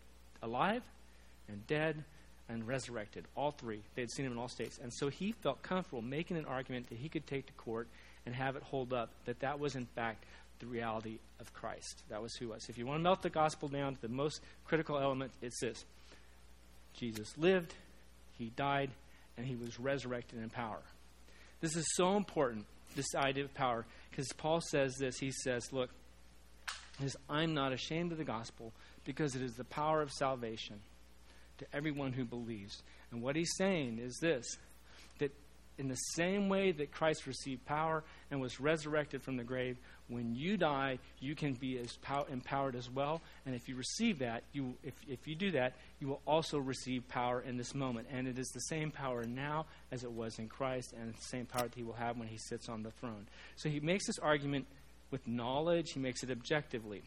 alive 0.41 0.81
and 1.47 1.65
dead 1.67 2.03
and 2.49 2.67
resurrected. 2.67 3.25
All 3.35 3.51
three. 3.51 3.81
They 3.93 4.01
had 4.01 4.11
seen 4.11 4.25
him 4.25 4.31
in 4.31 4.39
all 4.39 4.49
states. 4.49 4.79
And 4.81 4.91
so 4.91 5.07
he 5.07 5.31
felt 5.31 5.61
comfortable 5.61 6.01
making 6.01 6.37
an 6.37 6.45
argument 6.45 6.89
that 6.89 6.97
he 6.97 7.09
could 7.09 7.27
take 7.27 7.45
to 7.45 7.53
court 7.53 7.87
and 8.25 8.33
have 8.33 8.55
it 8.55 8.63
hold 8.63 8.91
up 8.91 9.11
that 9.25 9.39
that 9.41 9.59
was 9.59 9.75
in 9.75 9.85
fact 9.85 10.25
the 10.59 10.65
reality 10.65 11.19
of 11.39 11.53
Christ. 11.53 12.01
That 12.09 12.23
was 12.23 12.33
who 12.35 12.49
was. 12.49 12.67
If 12.67 12.79
you 12.79 12.87
want 12.87 12.99
to 12.99 13.03
melt 13.03 13.21
the 13.21 13.29
gospel 13.29 13.69
down 13.69 13.95
to 13.95 14.01
the 14.01 14.09
most 14.09 14.41
critical 14.65 14.97
element 14.97 15.31
it's 15.43 15.61
this. 15.61 15.85
Jesus 16.95 17.37
lived 17.37 17.75
he 18.39 18.51
died 18.55 18.89
and 19.37 19.45
he 19.45 19.55
was 19.55 19.79
resurrected 19.79 20.41
in 20.41 20.49
power. 20.49 20.81
This 21.61 21.75
is 21.75 21.85
so 21.95 22.17
important 22.17 22.65
this 22.95 23.13
idea 23.15 23.43
of 23.43 23.53
power 23.53 23.85
because 24.09 24.31
Paul 24.33 24.61
says 24.61 24.95
this. 24.95 25.17
He 25.17 25.31
says, 25.31 25.71
Look, 25.71 25.89
I'm 27.29 27.53
not 27.53 27.73
ashamed 27.73 28.11
of 28.11 28.17
the 28.17 28.23
gospel 28.23 28.73
because 29.03 29.35
it 29.35 29.41
is 29.41 29.53
the 29.53 29.63
power 29.63 30.01
of 30.01 30.11
salvation 30.11 30.79
to 31.57 31.65
everyone 31.73 32.13
who 32.13 32.25
believes. 32.25 32.81
And 33.11 33.21
what 33.21 33.35
he's 33.35 33.53
saying 33.57 33.99
is 33.99 34.17
this 34.21 34.45
that 35.19 35.31
in 35.77 35.87
the 35.87 35.95
same 35.95 36.49
way 36.49 36.71
that 36.71 36.91
Christ 36.91 37.27
received 37.27 37.65
power 37.65 38.03
and 38.31 38.41
was 38.41 38.59
resurrected 38.59 39.21
from 39.21 39.37
the 39.37 39.43
grave, 39.43 39.77
when 40.07 40.35
you 40.35 40.55
die, 40.55 40.99
you 41.19 41.35
can 41.35 41.53
be 41.53 41.79
as 41.79 41.97
pow- 41.97 42.27
empowered 42.31 42.75
as 42.75 42.89
well. 42.89 43.21
And 43.45 43.55
if 43.55 43.67
you 43.67 43.75
receive 43.75 44.19
that, 44.19 44.43
you, 44.53 44.75
if, 44.83 44.93
if 45.07 45.27
you 45.27 45.35
do 45.35 45.51
that, 45.51 45.73
you 45.99 46.07
will 46.07 46.21
also 46.27 46.59
receive 46.59 47.07
power 47.07 47.41
in 47.41 47.57
this 47.57 47.73
moment. 47.73 48.07
And 48.11 48.27
it 48.27 48.37
is 48.37 48.47
the 48.49 48.61
same 48.61 48.91
power 48.91 49.23
now 49.23 49.65
as 49.91 50.03
it 50.03 50.11
was 50.11 50.37
in 50.37 50.47
Christ, 50.47 50.93
and 50.93 51.13
the 51.13 51.21
same 51.21 51.45
power 51.45 51.63
that 51.63 51.75
he 51.75 51.83
will 51.83 51.93
have 51.93 52.17
when 52.17 52.27
he 52.27 52.37
sits 52.37 52.69
on 52.69 52.83
the 52.83 52.91
throne. 52.91 53.25
So 53.55 53.69
he 53.69 53.79
makes 53.79 54.05
this 54.05 54.19
argument 54.19 54.67
with 55.09 55.27
knowledge, 55.27 55.91
he 55.93 55.99
makes 55.99 56.23
it 56.23 56.29
objectively. 56.29 57.01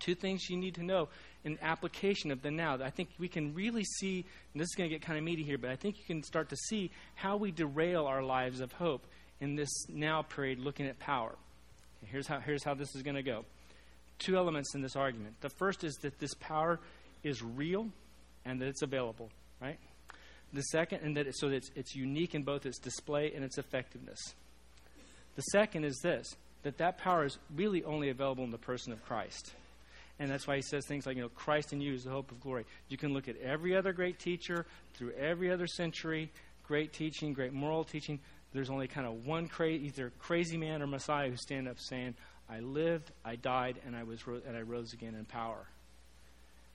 Two 0.00 0.14
things 0.14 0.48
you 0.48 0.56
need 0.56 0.74
to 0.76 0.84
know 0.84 1.08
in 1.44 1.58
application 1.60 2.30
of 2.30 2.42
the 2.42 2.50
now. 2.50 2.78
I 2.82 2.90
think 2.90 3.08
we 3.18 3.28
can 3.28 3.54
really 3.54 3.84
see, 3.84 4.24
and 4.52 4.60
this 4.60 4.66
is 4.66 4.74
going 4.76 4.88
to 4.88 4.94
get 4.94 5.04
kind 5.04 5.18
of 5.18 5.24
meaty 5.24 5.42
here, 5.42 5.58
but 5.58 5.70
I 5.70 5.76
think 5.76 5.98
you 5.98 6.04
can 6.04 6.22
start 6.22 6.48
to 6.50 6.56
see 6.56 6.90
how 7.14 7.36
we 7.36 7.50
derail 7.50 8.06
our 8.06 8.22
lives 8.22 8.60
of 8.60 8.72
hope 8.72 9.04
in 9.40 9.56
this 9.56 9.70
now 9.88 10.22
period 10.22 10.58
looking 10.60 10.86
at 10.86 10.98
power. 10.98 11.34
Here's 12.06 12.26
how, 12.26 12.40
here's 12.40 12.64
how 12.64 12.74
this 12.74 12.94
is 12.94 13.02
going 13.02 13.16
to 13.16 13.22
go. 13.22 13.44
Two 14.18 14.36
elements 14.36 14.74
in 14.74 14.82
this 14.82 14.96
argument. 14.96 15.34
The 15.40 15.50
first 15.50 15.84
is 15.84 15.94
that 16.02 16.18
this 16.18 16.34
power 16.34 16.80
is 17.22 17.42
real 17.42 17.88
and 18.44 18.60
that 18.60 18.68
it's 18.68 18.82
available, 18.82 19.30
right? 19.60 19.78
The 20.52 20.62
second, 20.62 21.02
and 21.02 21.16
that 21.16 21.26
it, 21.26 21.36
so 21.36 21.48
that 21.48 21.56
it's, 21.56 21.70
it's 21.76 21.94
unique 21.94 22.34
in 22.34 22.42
both 22.42 22.64
its 22.64 22.78
display 22.78 23.32
and 23.34 23.44
its 23.44 23.58
effectiveness. 23.58 24.18
The 25.36 25.42
second 25.42 25.84
is 25.84 25.98
this 26.02 26.34
that 26.64 26.78
that 26.78 26.98
power 26.98 27.24
is 27.24 27.38
really 27.54 27.84
only 27.84 28.10
available 28.10 28.42
in 28.42 28.50
the 28.50 28.58
person 28.58 28.92
of 28.92 29.04
Christ. 29.04 29.52
And 30.18 30.28
that's 30.28 30.46
why 30.46 30.56
he 30.56 30.62
says 30.62 30.84
things 30.86 31.06
like, 31.06 31.16
you 31.16 31.22
know, 31.22 31.28
Christ 31.28 31.72
in 31.72 31.80
you 31.80 31.94
is 31.94 32.02
the 32.02 32.10
hope 32.10 32.32
of 32.32 32.40
glory. 32.40 32.64
You 32.88 32.96
can 32.96 33.14
look 33.14 33.28
at 33.28 33.40
every 33.40 33.76
other 33.76 33.92
great 33.92 34.18
teacher 34.18 34.66
through 34.94 35.12
every 35.12 35.52
other 35.52 35.68
century, 35.68 36.30
great 36.66 36.92
teaching, 36.92 37.32
great 37.32 37.52
moral 37.52 37.84
teaching. 37.84 38.18
There's 38.52 38.70
only 38.70 38.88
kind 38.88 39.06
of 39.06 39.26
one 39.26 39.48
cra- 39.48 39.68
either 39.68 40.12
crazy 40.18 40.56
man 40.56 40.82
or 40.82 40.86
Messiah 40.86 41.30
who 41.30 41.36
stand 41.36 41.68
up 41.68 41.78
saying, 41.78 42.14
I 42.48 42.60
lived, 42.60 43.10
I 43.24 43.36
died, 43.36 43.80
and 43.86 43.94
I 43.94 44.04
was 44.04 44.26
ro- 44.26 44.40
and 44.46 44.56
I 44.56 44.62
rose 44.62 44.92
again 44.92 45.14
in 45.14 45.24
power. 45.26 45.66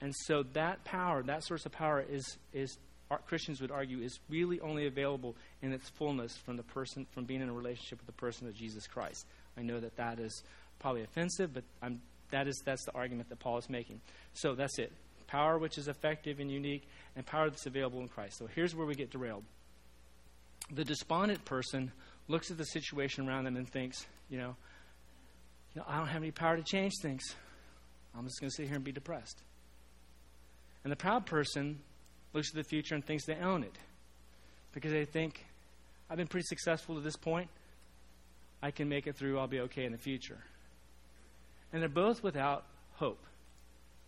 And 0.00 0.14
so 0.26 0.44
that 0.52 0.84
power, 0.84 1.22
that 1.24 1.44
source 1.44 1.66
of 1.66 1.72
power, 1.72 2.04
is 2.08 2.36
is 2.52 2.78
Christians 3.26 3.60
would 3.60 3.70
argue 3.70 4.00
is 4.00 4.18
really 4.28 4.60
only 4.60 4.86
available 4.86 5.36
in 5.62 5.72
its 5.72 5.88
fullness 5.90 6.36
from 6.36 6.56
the 6.56 6.62
person 6.62 7.06
from 7.12 7.24
being 7.24 7.40
in 7.40 7.48
a 7.48 7.52
relationship 7.52 7.98
with 7.98 8.06
the 8.06 8.12
person 8.12 8.46
of 8.46 8.54
Jesus 8.54 8.86
Christ. 8.86 9.26
I 9.56 9.62
know 9.62 9.80
that 9.80 9.96
that 9.96 10.18
is 10.18 10.42
probably 10.78 11.02
offensive, 11.02 11.54
but 11.54 11.64
I'm, 11.82 12.00
that 12.30 12.48
is 12.48 12.60
that's 12.64 12.84
the 12.84 12.92
argument 12.92 13.28
that 13.28 13.38
Paul 13.38 13.58
is 13.58 13.68
making. 13.68 14.00
So 14.34 14.54
that's 14.54 14.78
it: 14.78 14.92
power 15.26 15.58
which 15.58 15.78
is 15.78 15.88
effective 15.88 16.40
and 16.40 16.50
unique, 16.50 16.86
and 17.16 17.24
power 17.24 17.50
that's 17.50 17.66
available 17.66 18.00
in 18.00 18.08
Christ. 18.08 18.38
So 18.38 18.46
here's 18.46 18.74
where 18.74 18.86
we 18.86 18.94
get 18.94 19.10
derailed. 19.10 19.44
The 20.72 20.84
despondent 20.84 21.44
person 21.44 21.92
looks 22.28 22.50
at 22.50 22.58
the 22.58 22.64
situation 22.64 23.28
around 23.28 23.44
them 23.44 23.56
and 23.56 23.68
thinks, 23.68 24.06
you 24.30 24.38
know, 24.38 24.56
you 25.74 25.80
know 25.80 25.84
I 25.86 25.98
don't 25.98 26.08
have 26.08 26.22
any 26.22 26.30
power 26.30 26.56
to 26.56 26.62
change 26.62 26.92
things. 27.02 27.22
I'm 28.16 28.24
just 28.24 28.40
going 28.40 28.50
to 28.50 28.54
sit 28.54 28.66
here 28.66 28.76
and 28.76 28.84
be 28.84 28.92
depressed. 28.92 29.42
And 30.84 30.92
the 30.92 30.96
proud 30.96 31.26
person 31.26 31.80
looks 32.32 32.50
at 32.50 32.56
the 32.56 32.64
future 32.64 32.94
and 32.94 33.04
thinks 33.04 33.24
they 33.26 33.36
own 33.36 33.62
it 33.62 33.76
because 34.72 34.92
they 34.92 35.04
think, 35.04 35.44
I've 36.08 36.16
been 36.16 36.26
pretty 36.26 36.46
successful 36.46 36.94
to 36.94 37.00
this 37.00 37.16
point. 37.16 37.48
I 38.62 38.70
can 38.70 38.88
make 38.88 39.06
it 39.06 39.16
through. 39.16 39.38
I'll 39.38 39.46
be 39.46 39.60
okay 39.60 39.84
in 39.84 39.92
the 39.92 39.98
future. 39.98 40.38
And 41.72 41.82
they're 41.82 41.88
both 41.88 42.22
without 42.22 42.64
hope. 42.94 43.22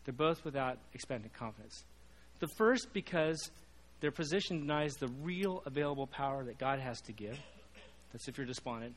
They're 0.05 0.14
both 0.14 0.45
without 0.45 0.79
expectant 0.95 1.33
confidence. 1.35 1.85
The 2.38 2.49
first, 2.49 2.92
because 2.92 3.51
their 4.07 4.12
position 4.12 4.61
denies 4.61 4.95
the 4.95 5.09
real 5.21 5.64
available 5.66 6.07
power 6.07 6.45
that 6.45 6.59
God 6.59 6.79
has 6.79 7.01
to 7.01 7.12
give. 7.12 7.37
That's 8.12 8.29
if 8.29 8.38
you're 8.38 8.47
despondent. 8.47 8.95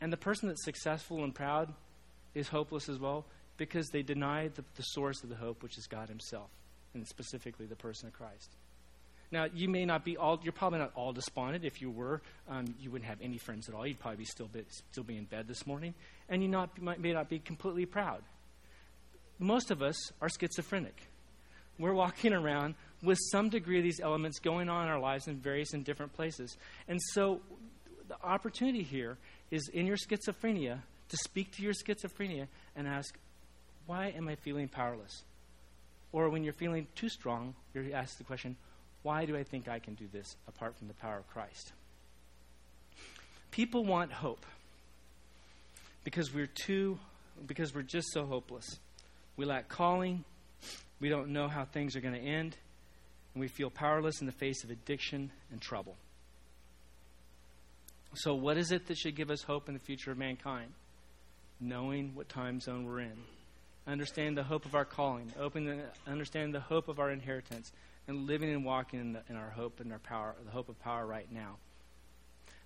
And 0.00 0.10
the 0.10 0.16
person 0.16 0.48
that's 0.48 0.64
successful 0.64 1.22
and 1.22 1.34
proud 1.34 1.70
is 2.34 2.48
hopeless 2.48 2.88
as 2.88 2.98
well 2.98 3.26
because 3.58 3.90
they 3.90 4.00
deny 4.00 4.48
the, 4.48 4.64
the 4.76 4.82
source 4.84 5.22
of 5.22 5.28
the 5.28 5.34
hope, 5.34 5.62
which 5.62 5.76
is 5.76 5.86
God 5.86 6.08
Himself 6.08 6.48
and 6.94 7.06
specifically 7.06 7.66
the 7.66 7.76
person 7.76 8.08
of 8.08 8.14
Christ. 8.14 8.48
Now, 9.30 9.48
you 9.52 9.68
may 9.68 9.84
not 9.84 10.02
be 10.02 10.16
all, 10.16 10.40
you're 10.42 10.54
probably 10.54 10.78
not 10.78 10.92
all 10.94 11.12
despondent. 11.12 11.66
If 11.66 11.82
you 11.82 11.90
were, 11.90 12.22
um, 12.48 12.74
you 12.80 12.90
wouldn't 12.90 13.10
have 13.10 13.20
any 13.20 13.36
friends 13.36 13.68
at 13.68 13.74
all. 13.74 13.86
You'd 13.86 14.00
probably 14.00 14.16
be 14.16 14.24
still, 14.24 14.48
be, 14.48 14.64
still 14.92 15.04
be 15.04 15.18
in 15.18 15.24
bed 15.24 15.46
this 15.46 15.66
morning. 15.66 15.92
And 16.30 16.42
you 16.42 16.48
not, 16.48 16.80
might, 16.80 17.00
may 17.00 17.12
not 17.12 17.28
be 17.28 17.38
completely 17.38 17.84
proud. 17.84 18.22
Most 19.38 19.70
of 19.70 19.82
us 19.82 20.10
are 20.22 20.30
schizophrenic. 20.30 20.96
We're 21.78 21.92
walking 21.92 22.32
around 22.32 22.76
with 23.02 23.18
some 23.30 23.48
degree 23.48 23.78
of 23.78 23.84
these 23.84 24.00
elements 24.00 24.38
going 24.38 24.68
on 24.68 24.84
in 24.86 24.88
our 24.90 24.98
lives 24.98 25.28
in 25.28 25.36
various 25.36 25.72
and 25.72 25.84
different 25.84 26.12
places. 26.12 26.56
And 26.88 27.00
so 27.12 27.40
the 28.08 28.16
opportunity 28.22 28.82
here 28.82 29.18
is 29.50 29.68
in 29.68 29.86
your 29.86 29.96
schizophrenia 29.96 30.78
to 31.08 31.16
speak 31.18 31.52
to 31.56 31.62
your 31.62 31.72
schizophrenia 31.72 32.48
and 32.74 32.88
ask, 32.88 33.16
why 33.86 34.08
am 34.16 34.28
I 34.28 34.34
feeling 34.36 34.68
powerless? 34.68 35.22
Or 36.12 36.28
when 36.30 36.42
you're 36.42 36.52
feeling 36.52 36.86
too 36.94 37.08
strong, 37.08 37.54
you 37.74 37.92
ask 37.92 38.18
the 38.18 38.24
question, 38.24 38.56
why 39.02 39.24
do 39.24 39.36
I 39.36 39.44
think 39.44 39.68
I 39.68 39.78
can 39.78 39.94
do 39.94 40.08
this 40.12 40.36
apart 40.48 40.76
from 40.76 40.88
the 40.88 40.94
power 40.94 41.18
of 41.18 41.28
Christ? 41.28 41.72
People 43.50 43.84
want 43.84 44.12
hope 44.12 44.44
because 46.02 46.34
we're 46.34 46.48
too 46.48 46.98
because 47.46 47.74
we're 47.74 47.82
just 47.82 48.12
so 48.12 48.24
hopeless. 48.24 48.78
We 49.36 49.44
lack 49.44 49.68
calling, 49.68 50.24
we 51.00 51.08
don't 51.08 51.28
know 51.28 51.48
how 51.48 51.64
things 51.64 51.94
are 51.94 52.00
going 52.00 52.14
to 52.14 52.20
end, 52.20 52.56
and 53.36 53.40
we 53.42 53.48
feel 53.48 53.68
powerless 53.68 54.22
in 54.22 54.26
the 54.26 54.32
face 54.32 54.64
of 54.64 54.70
addiction 54.70 55.30
and 55.52 55.60
trouble. 55.60 55.94
So, 58.14 58.34
what 58.34 58.56
is 58.56 58.72
it 58.72 58.86
that 58.86 58.96
should 58.96 59.14
give 59.14 59.30
us 59.30 59.42
hope 59.42 59.68
in 59.68 59.74
the 59.74 59.80
future 59.80 60.10
of 60.10 60.16
mankind? 60.16 60.72
Knowing 61.60 62.14
what 62.14 62.30
time 62.30 62.60
zone 62.60 62.86
we're 62.86 63.00
in 63.00 63.18
understand 63.86 64.36
the 64.36 64.42
hope 64.42 64.64
of 64.64 64.74
our 64.74 64.84
calling, 64.84 65.32
the, 65.36 65.82
understand 66.06 66.54
the 66.54 66.60
hope 66.60 66.88
of 66.88 66.98
our 66.98 67.10
inheritance, 67.10 67.72
and 68.08 68.26
living 68.26 68.52
and 68.52 68.64
walking 68.64 69.00
in, 69.00 69.12
the, 69.12 69.22
in 69.28 69.36
our 69.36 69.50
hope 69.50 69.80
and 69.80 69.92
our 69.92 69.98
power, 69.98 70.34
the 70.44 70.50
hope 70.50 70.68
of 70.68 70.78
power 70.80 71.06
right 71.06 71.30
now. 71.30 71.56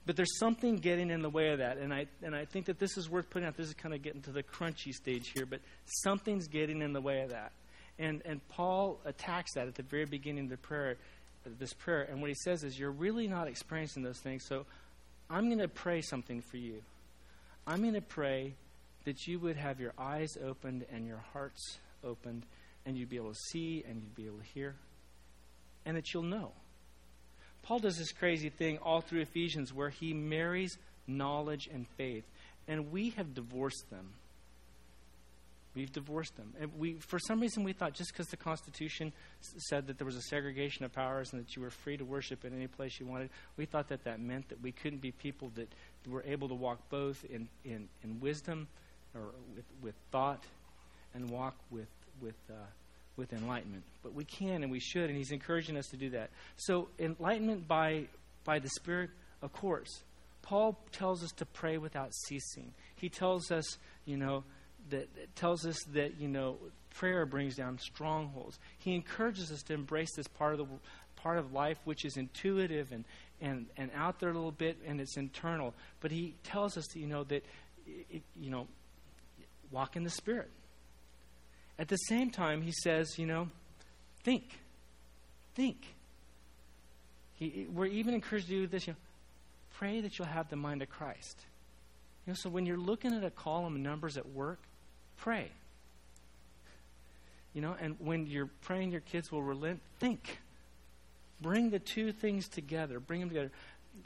But 0.06 0.16
there's 0.16 0.38
something 0.38 0.76
getting 0.76 1.10
in 1.10 1.20
the 1.20 1.28
way 1.28 1.50
of 1.50 1.58
that, 1.58 1.76
and 1.76 1.92
I 1.92 2.06
and 2.22 2.34
I 2.34 2.46
think 2.46 2.66
that 2.66 2.78
this 2.78 2.96
is 2.96 3.10
worth 3.10 3.28
putting 3.28 3.46
out. 3.46 3.56
This 3.56 3.68
is 3.68 3.74
kind 3.74 3.94
of 3.94 4.02
getting 4.02 4.22
to 4.22 4.32
the 4.32 4.42
crunchy 4.42 4.92
stage 4.92 5.30
here, 5.34 5.44
but 5.44 5.60
something's 5.84 6.48
getting 6.48 6.80
in 6.80 6.94
the 6.94 7.02
way 7.02 7.20
of 7.20 7.30
that, 7.30 7.52
and 8.00 8.22
and 8.24 8.46
Paul 8.48 8.98
attacks 9.04 9.54
that 9.54 9.68
at 9.68 9.76
the 9.76 9.82
very 9.82 10.06
beginning 10.06 10.44
of 10.44 10.50
the 10.50 10.56
prayer, 10.56 10.96
this 11.44 11.72
prayer, 11.72 12.02
and 12.02 12.20
what 12.20 12.28
he 12.28 12.34
says 12.34 12.64
is, 12.64 12.78
you're 12.78 12.90
really 12.90 13.28
not 13.28 13.46
experiencing 13.46 14.02
those 14.02 14.18
things. 14.18 14.44
So, 14.46 14.66
I'm 15.28 15.46
going 15.46 15.60
to 15.60 15.68
pray 15.68 16.00
something 16.00 16.40
for 16.40 16.56
you. 16.56 16.82
I'm 17.66 17.82
going 17.82 17.94
to 17.94 18.00
pray 18.00 18.54
that 19.04 19.26
you 19.26 19.38
would 19.38 19.56
have 19.56 19.80
your 19.80 19.92
eyes 19.98 20.36
opened 20.44 20.84
and 20.92 21.06
your 21.06 21.22
hearts 21.32 21.78
opened, 22.02 22.44
and 22.84 22.96
you'd 22.96 23.10
be 23.10 23.16
able 23.16 23.32
to 23.32 23.40
see 23.50 23.84
and 23.88 24.02
you'd 24.02 24.16
be 24.16 24.26
able 24.26 24.38
to 24.38 24.44
hear, 24.54 24.74
and 25.84 25.96
that 25.96 26.12
you'll 26.12 26.22
know. 26.22 26.52
Paul 27.62 27.78
does 27.78 27.98
this 27.98 28.12
crazy 28.12 28.48
thing 28.48 28.78
all 28.78 29.00
through 29.00 29.20
Ephesians 29.20 29.72
where 29.72 29.90
he 29.90 30.12
marries 30.14 30.78
knowledge 31.06 31.68
and 31.72 31.86
faith, 31.96 32.24
and 32.66 32.90
we 32.90 33.10
have 33.10 33.34
divorced 33.34 33.90
them. 33.90 34.14
We've 35.74 35.92
divorced 35.92 36.36
them. 36.36 36.52
And 36.60 36.70
we, 36.78 36.94
for 36.94 37.18
some 37.18 37.40
reason, 37.40 37.62
we 37.62 37.72
thought 37.72 37.94
just 37.94 38.12
because 38.12 38.26
the 38.26 38.36
Constitution 38.36 39.12
said 39.68 39.86
that 39.86 39.98
there 39.98 40.04
was 40.04 40.16
a 40.16 40.22
segregation 40.22 40.84
of 40.84 40.92
powers 40.92 41.32
and 41.32 41.40
that 41.40 41.54
you 41.54 41.62
were 41.62 41.70
free 41.70 41.96
to 41.96 42.04
worship 42.04 42.44
in 42.44 42.52
any 42.52 42.66
place 42.66 42.98
you 42.98 43.06
wanted, 43.06 43.30
we 43.56 43.66
thought 43.66 43.88
that 43.88 44.02
that 44.04 44.20
meant 44.20 44.48
that 44.48 44.60
we 44.60 44.72
couldn't 44.72 45.00
be 45.00 45.12
people 45.12 45.52
that 45.54 45.68
were 46.08 46.24
able 46.26 46.48
to 46.48 46.54
walk 46.54 46.80
both 46.90 47.24
in, 47.24 47.48
in, 47.64 47.88
in 48.02 48.18
wisdom 48.20 48.66
or 49.14 49.32
with, 49.54 49.64
with 49.80 49.94
thought 50.10 50.42
and 51.14 51.30
walk 51.30 51.54
with, 51.70 51.88
with, 52.20 52.34
uh, 52.50 52.54
with 53.16 53.32
enlightenment. 53.32 53.84
But 54.02 54.12
we 54.12 54.24
can 54.24 54.62
and 54.62 54.72
we 54.72 54.80
should, 54.80 55.08
and 55.08 55.16
he's 55.16 55.30
encouraging 55.30 55.76
us 55.76 55.86
to 55.88 55.96
do 55.96 56.10
that. 56.10 56.30
So, 56.56 56.88
enlightenment 56.98 57.68
by, 57.68 58.06
by 58.44 58.58
the 58.58 58.68
Spirit, 58.70 59.10
of 59.42 59.52
course. 59.52 60.02
Paul 60.42 60.78
tells 60.90 61.22
us 61.22 61.30
to 61.32 61.46
pray 61.46 61.78
without 61.78 62.12
ceasing. 62.12 62.72
He 62.96 63.08
tells 63.08 63.50
us, 63.50 63.78
you 64.04 64.16
know, 64.16 64.42
that 64.90 65.08
tells 65.36 65.66
us 65.66 65.78
that, 65.92 66.18
you 66.18 66.28
know, 66.28 66.56
prayer 66.94 67.26
brings 67.26 67.56
down 67.56 67.78
strongholds. 67.78 68.58
He 68.78 68.94
encourages 68.94 69.52
us 69.52 69.62
to 69.64 69.74
embrace 69.74 70.14
this 70.16 70.26
part 70.26 70.54
of 70.54 70.58
the 70.58 70.66
part 71.16 71.38
of 71.38 71.52
life 71.52 71.78
which 71.84 72.04
is 72.04 72.16
intuitive 72.16 72.92
and, 72.92 73.04
and, 73.40 73.66
and 73.76 73.90
out 73.94 74.20
there 74.20 74.30
a 74.30 74.34
little 74.34 74.50
bit 74.50 74.78
and 74.86 75.00
it's 75.00 75.16
internal. 75.16 75.74
But 76.00 76.10
he 76.10 76.34
tells 76.44 76.76
us, 76.76 76.94
you 76.96 77.06
know, 77.06 77.24
that, 77.24 77.44
it, 78.10 78.22
you 78.40 78.50
know, 78.50 78.66
walk 79.70 79.96
in 79.96 80.04
the 80.04 80.10
Spirit. 80.10 80.50
At 81.78 81.88
the 81.88 81.96
same 81.96 82.30
time, 82.30 82.62
he 82.62 82.72
says, 82.72 83.18
you 83.18 83.26
know, 83.26 83.48
think. 84.24 84.44
Think. 85.54 85.78
He, 87.34 87.66
we're 87.72 87.86
even 87.86 88.14
encouraged 88.14 88.48
to 88.48 88.52
do 88.52 88.66
this, 88.66 88.86
you 88.86 88.92
know, 88.92 88.98
pray 89.74 90.00
that 90.00 90.18
you'll 90.18 90.28
have 90.28 90.50
the 90.50 90.56
mind 90.56 90.82
of 90.82 90.90
Christ. 90.90 91.40
You 92.26 92.32
know, 92.32 92.34
so 92.34 92.50
when 92.50 92.66
you're 92.66 92.76
looking 92.76 93.14
at 93.14 93.24
a 93.24 93.30
column 93.30 93.76
of 93.76 93.80
numbers 93.80 94.18
at 94.18 94.28
work, 94.28 94.60
pray. 95.20 95.48
You 97.54 97.62
know, 97.62 97.76
and 97.80 97.96
when 97.98 98.26
you're 98.26 98.50
praying 98.62 98.92
your 98.92 99.00
kids 99.00 99.32
will 99.32 99.42
relent, 99.42 99.80
think. 99.98 100.38
Bring 101.40 101.70
the 101.70 101.78
two 101.78 102.12
things 102.12 102.48
together. 102.48 103.00
Bring 103.00 103.20
them 103.20 103.28
together. 103.30 103.50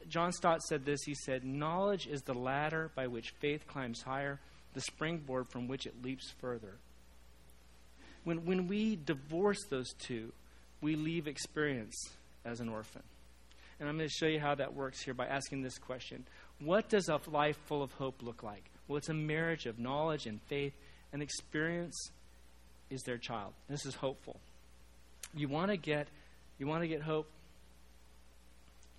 John 0.09 0.33
Stott 0.33 0.63
said 0.63 0.85
this. 0.85 1.01
He 1.05 1.15
said, 1.15 1.45
Knowledge 1.45 2.07
is 2.07 2.23
the 2.23 2.35
ladder 2.35 2.91
by 2.95 3.07
which 3.07 3.35
faith 3.41 3.67
climbs 3.67 4.03
higher 4.03 4.41
the 4.73 4.81
springboard 4.81 5.49
from 5.49 5.69
which 5.69 5.87
it 5.87 6.03
leaps 6.03 6.33
further. 6.41 6.75
When, 8.25 8.45
when 8.45 8.67
we 8.67 8.97
divorce 8.97 9.63
those 9.69 9.93
two, 9.99 10.33
we 10.81 10.97
leave 10.97 11.29
experience 11.29 11.95
as 12.45 12.61
an 12.61 12.69
orphan. 12.69 13.03
And 13.79 13.89
I'm 13.89 13.97
going 13.97 14.09
to 14.09 14.15
show 14.15 14.27
you 14.27 14.41
how 14.41 14.55
that 14.55 14.75
works 14.75 15.03
here 15.03 15.15
by 15.15 15.27
asking 15.27 15.63
this 15.63 15.79
question 15.79 16.25
What 16.61 16.89
does 16.89 17.09
a 17.09 17.21
life 17.29 17.59
full 17.67 17.83
of 17.83 17.93
hope 17.93 18.23
look 18.23 18.43
like? 18.43 18.65
Well, 18.87 18.99
it's 18.99 19.09
a 19.09 19.15
marriage 19.15 19.67
of 19.67 19.79
knowledge 19.79 20.27
and 20.27 20.41
faith, 20.43 20.75
and 21.15 21.23
experience 21.23 22.11
is 22.91 23.03
their 23.05 23.17
child. 23.17 23.53
This 23.69 23.87
is 23.87 23.95
hopeful. 23.95 24.37
You 25.35 25.49
want 25.49 25.71
to 25.71 25.79
get 25.79 26.09
you 26.59 26.67
want 26.67 26.83
to 26.83 26.89
get 26.89 27.01
hope, 27.03 27.27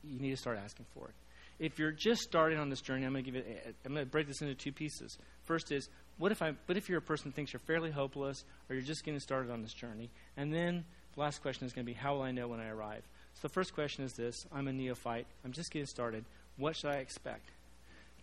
you 0.04 0.20
need 0.20 0.32
to 0.32 0.38
start 0.38 0.58
asking 0.62 0.86
for 0.94 1.08
it. 1.08 1.14
If 1.58 1.80
you're 1.80 1.92
just 1.92 2.22
starting 2.22 2.58
on 2.58 2.70
this 2.70 2.82
journey, 2.82 3.06
I'm 3.06 3.14
going 3.14 3.24
to 3.24 3.32
give 3.32 3.46
it 3.46 3.76
I'm 3.86 3.94
going 3.94 4.06
to 4.06 4.12
break 4.12 4.28
this 4.28 4.42
into 4.42 4.56
two 4.56 4.72
pieces. 4.72 5.18
First 5.44 5.72
is, 5.72 5.90
what 6.18 6.32
if 6.32 6.42
I 6.42 6.54
what 6.66 6.78
if 6.78 6.90
you're 6.90 7.00
a 7.00 7.02
person 7.02 7.26
who 7.26 7.32
thinks 7.32 7.54
you're 7.54 7.60
fairly 7.60 7.92
hopeless 7.92 8.46
or 8.70 8.76
you're 8.76 8.84
just 8.84 9.04
getting 9.04 9.20
started 9.20 9.52
on 9.52 9.62
this 9.62 9.74
journey? 9.74 10.10
And 10.38 10.54
then 10.54 10.86
the 11.14 11.22
last 11.22 11.42
question 11.42 11.68
is 11.68 11.74
going 11.74 11.86
to 11.86 11.92
be, 11.92 11.98
how 11.98 12.16
will 12.16 12.24
I 12.24 12.32
know 12.32 12.48
when 12.48 12.62
I 12.62 12.70
arrive? 12.70 13.04
So 13.36 13.42
the 13.44 13.54
first 13.54 13.76
question 13.76 14.06
is 14.06 14.14
this 14.14 14.46
I'm 14.54 14.68
a 14.70 14.74
neophyte. 14.74 15.28
I'm 15.44 15.52
just 15.52 15.70
getting 15.70 15.86
started. 15.86 16.24
What 16.58 16.78
should 16.78 16.92
I 16.92 16.96
expect? 16.96 17.52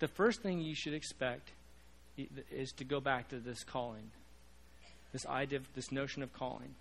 the 0.02 0.09
first 0.09 0.42
thing 0.42 0.61
you 0.61 0.74
should 0.74 0.94
expect 0.94 1.52
is 2.16 2.72
to 2.72 2.85
go 2.85 3.01
back 3.01 3.29
to 3.29 3.38
this 3.38 3.64
calling, 3.64 4.11
this 5.12 5.27
idea, 5.27 5.61
this 5.75 5.92
notion 5.92 6.22
of 6.22 6.33
calling. 6.33 6.75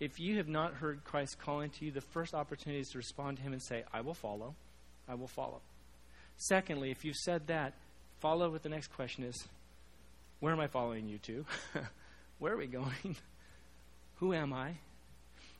If 0.00 0.18
you 0.18 0.36
have 0.38 0.48
not 0.48 0.74
heard 0.74 1.04
Christ 1.04 1.38
calling 1.38 1.70
to 1.70 1.84
you, 1.84 1.90
the 1.90 2.00
first 2.00 2.34
opportunity 2.34 2.80
is 2.80 2.88
to 2.90 2.98
respond 2.98 3.38
to 3.38 3.42
Him 3.42 3.52
and 3.52 3.62
say, 3.62 3.84
I 3.92 4.00
will 4.00 4.14
follow. 4.14 4.54
I 5.08 5.14
will 5.14 5.28
follow. 5.28 5.60
Secondly, 6.36 6.90
if 6.90 7.04
you've 7.04 7.16
said 7.16 7.46
that, 7.46 7.74
follow 8.20 8.50
with 8.50 8.62
the 8.62 8.68
next 8.68 8.88
question 8.88 9.24
is, 9.24 9.46
Where 10.40 10.52
am 10.52 10.60
I 10.60 10.66
following 10.66 11.08
you 11.08 11.18
to? 11.18 11.46
Where 12.38 12.54
are 12.54 12.56
we 12.56 12.66
going? 12.66 13.16
Who 14.16 14.34
am 14.34 14.52
I? 14.52 14.74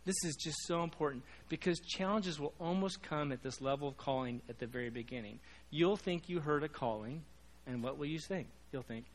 This 0.04 0.16
is 0.24 0.36
just 0.36 0.58
so 0.66 0.82
important 0.82 1.22
because 1.48 1.78
challenges 1.80 2.38
will 2.38 2.52
almost 2.60 3.02
come 3.02 3.32
at 3.32 3.42
this 3.42 3.60
level 3.60 3.88
of 3.88 3.96
calling 3.96 4.42
at 4.48 4.58
the 4.58 4.66
very 4.66 4.90
beginning. 4.90 5.40
You'll 5.70 5.96
think 5.96 6.28
you 6.28 6.40
heard 6.40 6.62
a 6.62 6.68
calling, 6.68 7.22
and 7.66 7.82
what 7.82 7.96
will 7.96 8.06
you 8.06 8.18
think? 8.18 8.48
You'll 8.70 8.82
think, 8.82 9.06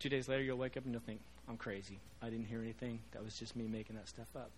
two 0.00 0.08
days 0.08 0.28
later, 0.28 0.42
you'll 0.42 0.58
wake 0.58 0.76
up 0.76 0.84
and 0.84 0.92
you'll 0.92 1.02
think, 1.02 1.20
I'm 1.48 1.56
crazy. 1.56 1.98
I 2.22 2.30
didn't 2.30 2.46
hear 2.46 2.60
anything. 2.60 3.00
That 3.12 3.24
was 3.24 3.34
just 3.34 3.54
me 3.54 3.66
making 3.68 3.96
that 3.96 4.08
stuff 4.08 4.28
up. 4.34 4.50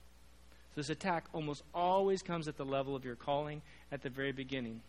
So 0.75 0.81
this 0.81 0.89
attack 0.89 1.27
almost 1.35 1.63
always 1.75 2.23
comes 2.23 2.49
at 2.49 2.57
the 2.57 2.65
level 2.65 2.97
of 2.97 3.05
your 3.05 3.17
calling 3.17 3.61
at 3.91 4.03
the 4.03 4.09
very 4.09 4.33
beginning. 4.33 4.81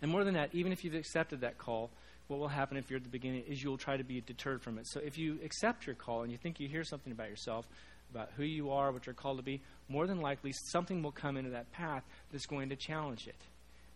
And 0.00 0.10
more 0.10 0.22
than 0.22 0.34
that, 0.34 0.50
even 0.52 0.70
if 0.70 0.84
you've 0.84 0.94
accepted 0.94 1.40
that 1.40 1.58
call, 1.58 1.90
what 2.28 2.38
will 2.38 2.48
happen 2.48 2.76
if 2.76 2.90
you're 2.90 2.98
at 2.98 3.02
the 3.02 3.08
beginning 3.08 3.44
is 3.48 3.62
you'll 3.62 3.78
try 3.78 3.96
to 3.96 4.04
be 4.04 4.20
deterred 4.20 4.62
from 4.62 4.78
it. 4.78 4.86
So 4.86 5.00
if 5.00 5.18
you 5.18 5.38
accept 5.44 5.86
your 5.86 5.96
call 5.96 6.22
and 6.22 6.30
you 6.30 6.38
think 6.38 6.60
you 6.60 6.68
hear 6.68 6.84
something 6.84 7.10
about 7.10 7.30
yourself, 7.30 7.66
about 8.14 8.30
who 8.36 8.44
you 8.44 8.70
are, 8.70 8.92
what 8.92 9.06
you're 9.06 9.14
called 9.14 9.38
to 9.38 9.42
be, 9.42 9.60
more 9.88 10.06
than 10.06 10.20
likely 10.20 10.52
something 10.52 11.02
will 11.02 11.12
come 11.12 11.36
into 11.36 11.50
that 11.50 11.72
path 11.72 12.04
that's 12.30 12.46
going 12.46 12.68
to 12.68 12.76
challenge 12.76 13.26
it. 13.26 13.40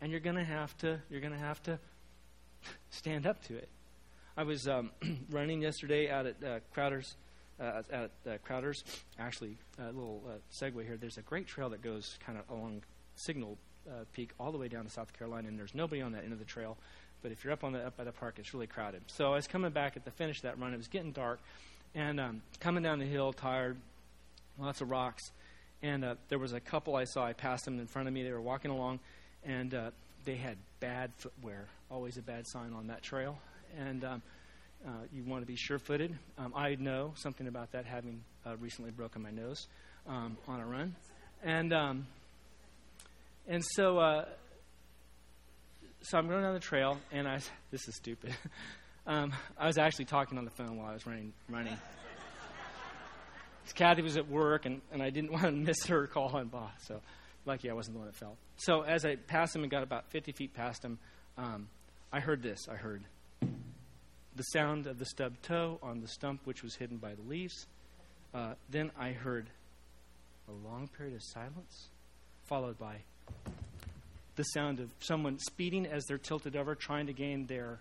And 0.00 0.10
you're 0.10 0.20
going 0.20 0.36
to 0.36 0.44
have 0.44 0.76
to 0.78 1.00
you're 1.10 1.20
going 1.20 1.32
to 1.32 1.38
have 1.38 1.62
to 1.64 1.78
stand 2.90 3.26
up 3.26 3.42
to 3.44 3.56
it. 3.56 3.68
I 4.36 4.44
was 4.44 4.66
um, 4.66 4.90
running 5.30 5.60
yesterday 5.60 6.10
out 6.10 6.26
at 6.26 6.36
uh, 6.42 6.60
Crowder's 6.72 7.16
uh, 7.60 7.82
at 7.90 8.10
uh, 8.26 8.38
Crowder's. 8.44 8.82
Actually, 9.18 9.58
a 9.78 9.86
little 9.86 10.22
uh, 10.26 10.32
segue 10.50 10.84
here. 10.86 10.96
There's 10.96 11.18
a 11.18 11.22
great 11.22 11.46
trail 11.46 11.68
that 11.70 11.82
goes 11.82 12.18
kind 12.24 12.38
of 12.38 12.48
along 12.48 12.82
Signal 13.14 13.58
uh, 13.86 14.04
Peak 14.14 14.30
all 14.40 14.50
the 14.50 14.58
way 14.58 14.68
down 14.68 14.84
to 14.84 14.90
South 14.90 15.12
Carolina, 15.12 15.48
and 15.48 15.58
there's 15.58 15.74
nobody 15.74 16.00
on 16.00 16.12
that 16.12 16.24
end 16.24 16.32
of 16.32 16.38
the 16.38 16.46
trail. 16.46 16.78
But 17.22 17.30
if 17.30 17.44
you're 17.44 17.52
up 17.52 17.62
on 17.62 17.72
the 17.72 17.80
up 17.80 17.96
by 17.96 18.04
the 18.04 18.12
park, 18.12 18.36
it's 18.38 18.54
really 18.54 18.66
crowded. 18.66 19.02
So 19.08 19.32
I 19.32 19.36
was 19.36 19.46
coming 19.46 19.70
back 19.70 19.96
at 19.96 20.04
the 20.04 20.10
finish 20.10 20.38
of 20.38 20.42
that 20.44 20.58
run. 20.58 20.72
It 20.72 20.78
was 20.78 20.88
getting 20.88 21.12
dark, 21.12 21.38
and 21.94 22.18
um, 22.18 22.42
coming 22.58 22.82
down 22.82 23.00
the 23.00 23.04
hill, 23.04 23.34
tired, 23.34 23.76
lots 24.58 24.80
of 24.80 24.90
rocks. 24.90 25.30
And 25.82 26.04
uh, 26.04 26.14
there 26.28 26.38
was 26.38 26.52
a 26.52 26.60
couple 26.60 26.96
I 26.96 27.04
saw. 27.04 27.26
I 27.26 27.32
passed 27.34 27.64
them 27.66 27.78
in 27.78 27.86
front 27.86 28.08
of 28.08 28.14
me. 28.14 28.22
They 28.22 28.32
were 28.32 28.40
walking 28.40 28.70
along, 28.70 29.00
and 29.44 29.74
they 30.24 30.36
had 30.36 30.56
bad 30.80 31.10
footwear. 31.18 31.66
Always 31.90 32.16
a 32.16 32.22
bad 32.22 32.46
sign 32.46 32.72
on 32.72 32.86
that 32.86 33.02
trail. 33.02 33.36
And 33.78 34.04
um, 34.04 34.22
uh, 34.86 34.90
you 35.12 35.22
want 35.24 35.42
to 35.42 35.46
be 35.46 35.56
sure-footed. 35.56 36.16
Um, 36.38 36.52
I 36.56 36.74
know 36.74 37.12
something 37.16 37.46
about 37.46 37.72
that, 37.72 37.86
having 37.86 38.22
uh, 38.46 38.56
recently 38.56 38.90
broken 38.90 39.22
my 39.22 39.30
nose 39.30 39.68
um, 40.06 40.36
on 40.48 40.60
a 40.60 40.66
run. 40.66 40.94
And 41.42 41.72
um, 41.72 42.06
and 43.48 43.62
so 43.64 43.98
uh, 43.98 44.24
so 46.02 46.18
I'm 46.18 46.28
going 46.28 46.42
down 46.42 46.54
the 46.54 46.60
trail, 46.60 46.98
and 47.10 47.28
I 47.28 47.38
this 47.70 47.88
is 47.88 47.96
stupid. 47.96 48.34
Um, 49.04 49.32
I 49.58 49.66
was 49.66 49.78
actually 49.78 50.04
talking 50.04 50.38
on 50.38 50.44
the 50.44 50.52
phone 50.52 50.76
while 50.76 50.86
I 50.88 50.92
was 50.92 51.04
running 51.04 51.32
running. 51.48 51.76
Kathy 53.74 54.00
was 54.00 54.16
at 54.16 54.28
work, 54.28 54.64
and, 54.64 54.80
and 54.92 55.02
I 55.02 55.10
didn't 55.10 55.32
want 55.32 55.42
to 55.42 55.50
miss 55.50 55.86
her 55.86 56.06
call 56.06 56.36
and 56.36 56.48
boss. 56.48 56.70
So, 56.86 57.00
lucky 57.44 57.68
I 57.68 57.72
wasn't 57.72 57.96
the 57.96 57.98
one 57.98 58.06
that 58.06 58.14
fell. 58.14 58.36
So, 58.58 58.82
as 58.82 59.04
I 59.04 59.16
passed 59.16 59.56
him 59.56 59.62
and 59.62 59.72
got 59.72 59.82
about 59.82 60.08
50 60.10 60.30
feet 60.30 60.54
past 60.54 60.84
him, 60.84 61.00
um, 61.36 61.68
I 62.12 62.20
heard 62.20 62.44
this. 62.44 62.68
I 62.70 62.76
heard 62.76 63.02
the 64.36 64.42
sound 64.44 64.86
of 64.86 64.98
the 64.98 65.04
stubbed 65.04 65.42
toe 65.42 65.78
on 65.82 66.00
the 66.00 66.08
stump 66.08 66.40
which 66.44 66.62
was 66.62 66.74
hidden 66.74 66.96
by 66.96 67.14
the 67.14 67.22
leaves. 67.22 67.66
Uh, 68.34 68.54
then 68.70 68.90
I 68.98 69.12
heard 69.12 69.46
a 70.48 70.68
long 70.68 70.88
period 70.88 71.14
of 71.14 71.22
silence, 71.22 71.88
followed 72.44 72.78
by 72.78 72.96
the 74.36 74.44
sound 74.44 74.80
of 74.80 74.90
someone 75.00 75.38
speeding 75.38 75.86
as 75.86 76.04
they're 76.06 76.18
tilted 76.18 76.56
over, 76.56 76.74
trying 76.74 77.06
to 77.06 77.12
gain 77.12 77.46
their 77.46 77.78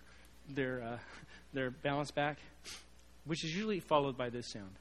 their 0.49 0.81
uh, 0.83 0.97
their 1.53 1.71
balance 1.71 2.11
back, 2.11 2.37
which 3.25 3.45
is 3.45 3.53
usually 3.53 3.79
followed 3.79 4.17
by 4.17 4.29
this 4.29 4.51
sound. 4.51 4.75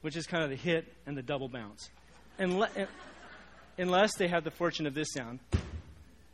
which 0.00 0.16
is 0.16 0.26
kind 0.26 0.44
of 0.44 0.50
the 0.50 0.56
hit 0.56 0.92
and 1.06 1.16
the 1.16 1.22
double 1.22 1.48
bounce. 1.48 1.90
unless 2.38 4.14
they 4.16 4.28
have 4.28 4.44
the 4.44 4.50
fortune 4.50 4.86
of 4.86 4.94
this 4.94 5.08
sound, 5.12 5.40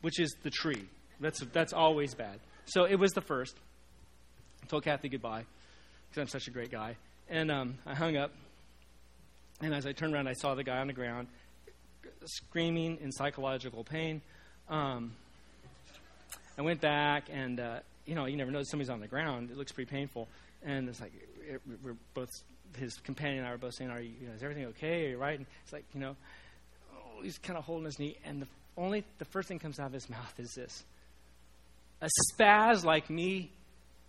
which 0.02 0.20
is 0.20 0.34
the 0.42 0.50
tree. 0.50 0.86
That's, 1.20 1.40
that's 1.52 1.72
always 1.72 2.14
bad. 2.14 2.40
So 2.66 2.84
it 2.84 2.96
was 2.96 3.12
the 3.12 3.20
first. 3.20 3.56
I 4.62 4.66
told 4.66 4.84
Kathy 4.84 5.08
goodbye 5.08 5.44
because 6.10 6.22
I'm 6.22 6.28
such 6.28 6.48
a 6.48 6.50
great 6.50 6.70
guy. 6.70 6.96
And 7.28 7.50
um, 7.50 7.78
I 7.86 7.94
hung 7.94 8.16
up. 8.16 8.32
And 9.60 9.74
as 9.74 9.86
I 9.86 9.92
turned 9.92 10.14
around, 10.14 10.28
I 10.28 10.32
saw 10.34 10.54
the 10.54 10.64
guy 10.64 10.78
on 10.78 10.86
the 10.88 10.92
ground 10.92 11.28
screaming 12.26 12.98
in 13.00 13.12
psychological 13.12 13.84
pain. 13.84 14.20
Um, 14.68 15.12
I 16.58 16.62
went 16.62 16.80
back, 16.80 17.24
and 17.32 17.60
uh, 17.60 17.78
you 18.06 18.14
know, 18.14 18.26
you 18.26 18.36
never 18.36 18.50
know 18.50 18.62
somebody's 18.62 18.90
on 18.90 19.00
the 19.00 19.08
ground. 19.08 19.50
It 19.50 19.56
looks 19.56 19.72
pretty 19.72 19.90
painful, 19.90 20.28
and 20.64 20.88
it's 20.88 21.00
like 21.00 21.12
it, 21.48 21.60
we're 21.82 21.96
both 22.14 22.30
his 22.76 22.94
companion 23.04 23.38
and 23.38 23.48
I 23.48 23.52
were 23.52 23.58
both 23.58 23.74
saying, 23.74 23.90
"Are 23.90 24.00
you, 24.00 24.12
you 24.20 24.28
know, 24.28 24.34
is 24.34 24.42
everything 24.42 24.66
okay? 24.66 25.06
Are 25.06 25.10
you 25.10 25.18
right?" 25.18 25.38
And 25.38 25.46
it's 25.62 25.72
like, 25.72 25.84
you 25.94 26.00
know, 26.00 26.16
oh, 26.94 27.22
he's 27.22 27.38
kind 27.38 27.58
of 27.58 27.64
holding 27.64 27.86
his 27.86 27.98
knee, 27.98 28.16
and 28.24 28.42
the 28.42 28.48
only 28.76 29.04
the 29.18 29.24
first 29.24 29.48
thing 29.48 29.58
comes 29.58 29.78
out 29.78 29.86
of 29.86 29.92
his 29.92 30.08
mouth 30.08 30.34
is 30.38 30.54
this: 30.54 30.84
"A 32.04 32.08
spaz 32.30 32.84
like 32.84 33.08
me 33.08 33.50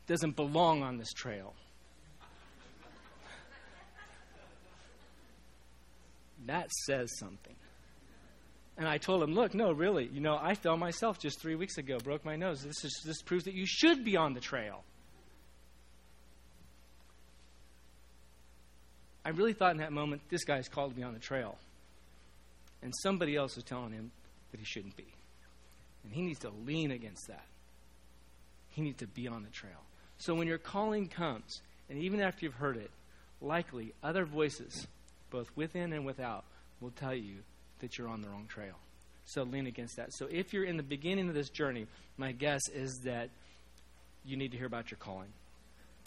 doesn't 0.05 0.35
belong 0.35 0.83
on 0.83 0.97
this 0.97 1.13
trail." 1.13 1.53
that 6.45 6.71
says 6.85 7.17
something. 7.17 7.55
And 8.77 8.87
I 8.87 8.97
told 8.97 9.23
him, 9.23 9.33
look, 9.33 9.53
no, 9.53 9.71
really, 9.71 10.09
you 10.11 10.19
know, 10.19 10.37
I 10.39 10.53
fell 10.53 10.75
myself 10.75 11.17
just 11.17 11.39
three 11.39 11.55
weeks 11.55 11.77
ago, 11.77 11.97
broke 11.97 12.25
my 12.25 12.35
nose. 12.35 12.61
This, 12.61 12.83
is, 12.83 13.01
this 13.05 13.21
proves 13.21 13.45
that 13.45 13.53
you 13.53 13.65
should 13.65 14.03
be 14.03 14.17
on 14.17 14.33
the 14.33 14.41
trail. 14.41 14.83
I 19.23 19.29
really 19.29 19.53
thought 19.53 19.71
in 19.71 19.77
that 19.77 19.93
moment, 19.93 20.21
this 20.29 20.43
guy's 20.43 20.67
called 20.67 20.91
to 20.91 20.95
be 20.95 21.03
on 21.03 21.13
the 21.13 21.19
trail. 21.19 21.57
And 22.83 22.93
somebody 23.01 23.35
else 23.35 23.57
is 23.57 23.63
telling 23.63 23.93
him 23.93 24.11
that 24.51 24.59
he 24.59 24.65
shouldn't 24.65 24.95
be. 24.97 25.07
And 26.03 26.13
he 26.13 26.21
needs 26.21 26.39
to 26.39 26.51
lean 26.65 26.91
against 26.91 27.27
that. 27.29 27.45
He 28.75 28.81
needs 28.81 28.99
to 28.99 29.07
be 29.07 29.25
on 29.25 29.43
the 29.43 29.49
trail. 29.49 29.85
So 30.17 30.35
when 30.35 30.47
your 30.47 30.57
calling 30.57 31.07
comes, 31.07 31.61
and 31.89 31.97
even 31.97 32.19
after 32.19 32.45
you've 32.45 32.55
heard 32.55 32.75
it, 32.75 32.91
likely 33.39 33.93
other 34.03 34.25
voices, 34.25 34.85
both 35.29 35.49
within 35.55 35.93
and 35.93 36.05
without, 36.05 36.43
will 36.81 36.91
tell 36.91 37.15
you 37.15 37.37
that 37.79 37.97
you're 37.97 38.09
on 38.09 38.21
the 38.21 38.27
wrong 38.27 38.47
trail. 38.49 38.75
So 39.23 39.43
lean 39.43 39.65
against 39.65 39.95
that. 39.95 40.13
So 40.13 40.27
if 40.29 40.51
you're 40.51 40.65
in 40.65 40.75
the 40.75 40.83
beginning 40.83 41.29
of 41.29 41.35
this 41.35 41.49
journey, 41.49 41.87
my 42.17 42.33
guess 42.33 42.67
is 42.67 42.99
that 43.05 43.29
you 44.25 44.35
need 44.35 44.51
to 44.51 44.57
hear 44.57 44.67
about 44.67 44.91
your 44.91 44.97
calling. 44.97 45.29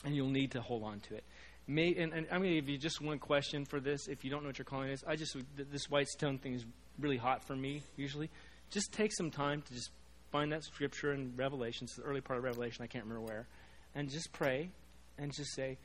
And 0.05 0.15
you'll 0.15 0.29
need 0.29 0.51
to 0.51 0.61
hold 0.61 0.83
on 0.83 1.01
to 1.09 1.15
it. 1.15 1.25
May, 1.67 1.95
and, 1.95 2.13
and 2.13 2.27
I'm 2.31 2.43
going 2.43 2.55
to 2.55 2.61
give 2.61 2.69
you 2.69 2.77
just 2.77 3.01
one 3.01 3.19
question 3.19 3.65
for 3.65 3.81
this. 3.81 4.09
If 4.09 4.25
you 4.25 4.31
don't 4.31 4.43
know 4.43 4.51
what 4.51 4.59
your 4.59 4.67
calling 4.67 4.91
is, 4.91 5.03
I 5.07 5.17
just 5.17 5.37
this 5.57 5.89
white 5.89 6.09
stone 6.09 6.37
thing 6.37 6.53
is 6.53 6.67
really 6.99 7.17
hot 7.17 7.45
for 7.45 7.57
me. 7.57 7.83
Usually, 7.97 8.29
just 8.71 8.93
take 8.93 9.13
some 9.13 9.31
time 9.31 9.63
to 9.63 9.73
just 9.73 9.91
find 10.31 10.53
that 10.53 10.65
scripture 10.65 11.13
in 11.13 11.35
Revelation, 11.37 11.85
it's 11.85 11.97
the 11.97 12.03
early 12.03 12.21
part 12.21 12.39
of 12.39 12.45
Revelation. 12.45 12.83
I 12.83 12.87
can't 12.87 13.05
remember 13.05 13.27
where, 13.27 13.47
and 13.95 14.09
just 14.11 14.33
pray, 14.33 14.71
and 15.17 15.33
just 15.33 15.55
say, 15.55 15.79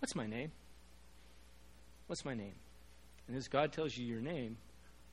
"What's 0.00 0.14
my 0.14 0.26
name? 0.26 0.52
What's 2.06 2.24
my 2.24 2.34
name?" 2.34 2.54
And 3.28 3.36
as 3.36 3.48
God 3.48 3.72
tells 3.72 3.96
you 3.96 4.06
your 4.06 4.20
name, 4.20 4.56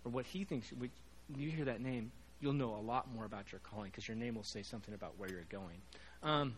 or 0.04 0.12
what 0.12 0.26
He 0.26 0.44
thinks, 0.44 0.72
when 0.72 0.90
you 1.36 1.50
hear 1.52 1.66
that 1.66 1.82
name, 1.82 2.12
you'll 2.40 2.54
know 2.54 2.76
a 2.76 2.82
lot 2.82 3.12
more 3.14 3.26
about 3.26 3.52
your 3.52 3.60
calling 3.60 3.90
because 3.90 4.08
your 4.08 4.18
name 4.18 4.36
will 4.36 4.44
say 4.44 4.64
something 4.64 4.94
about 4.94 5.18
where 5.18 5.30
you're 5.30 5.44
going. 5.50 5.82
Um, 6.24 6.56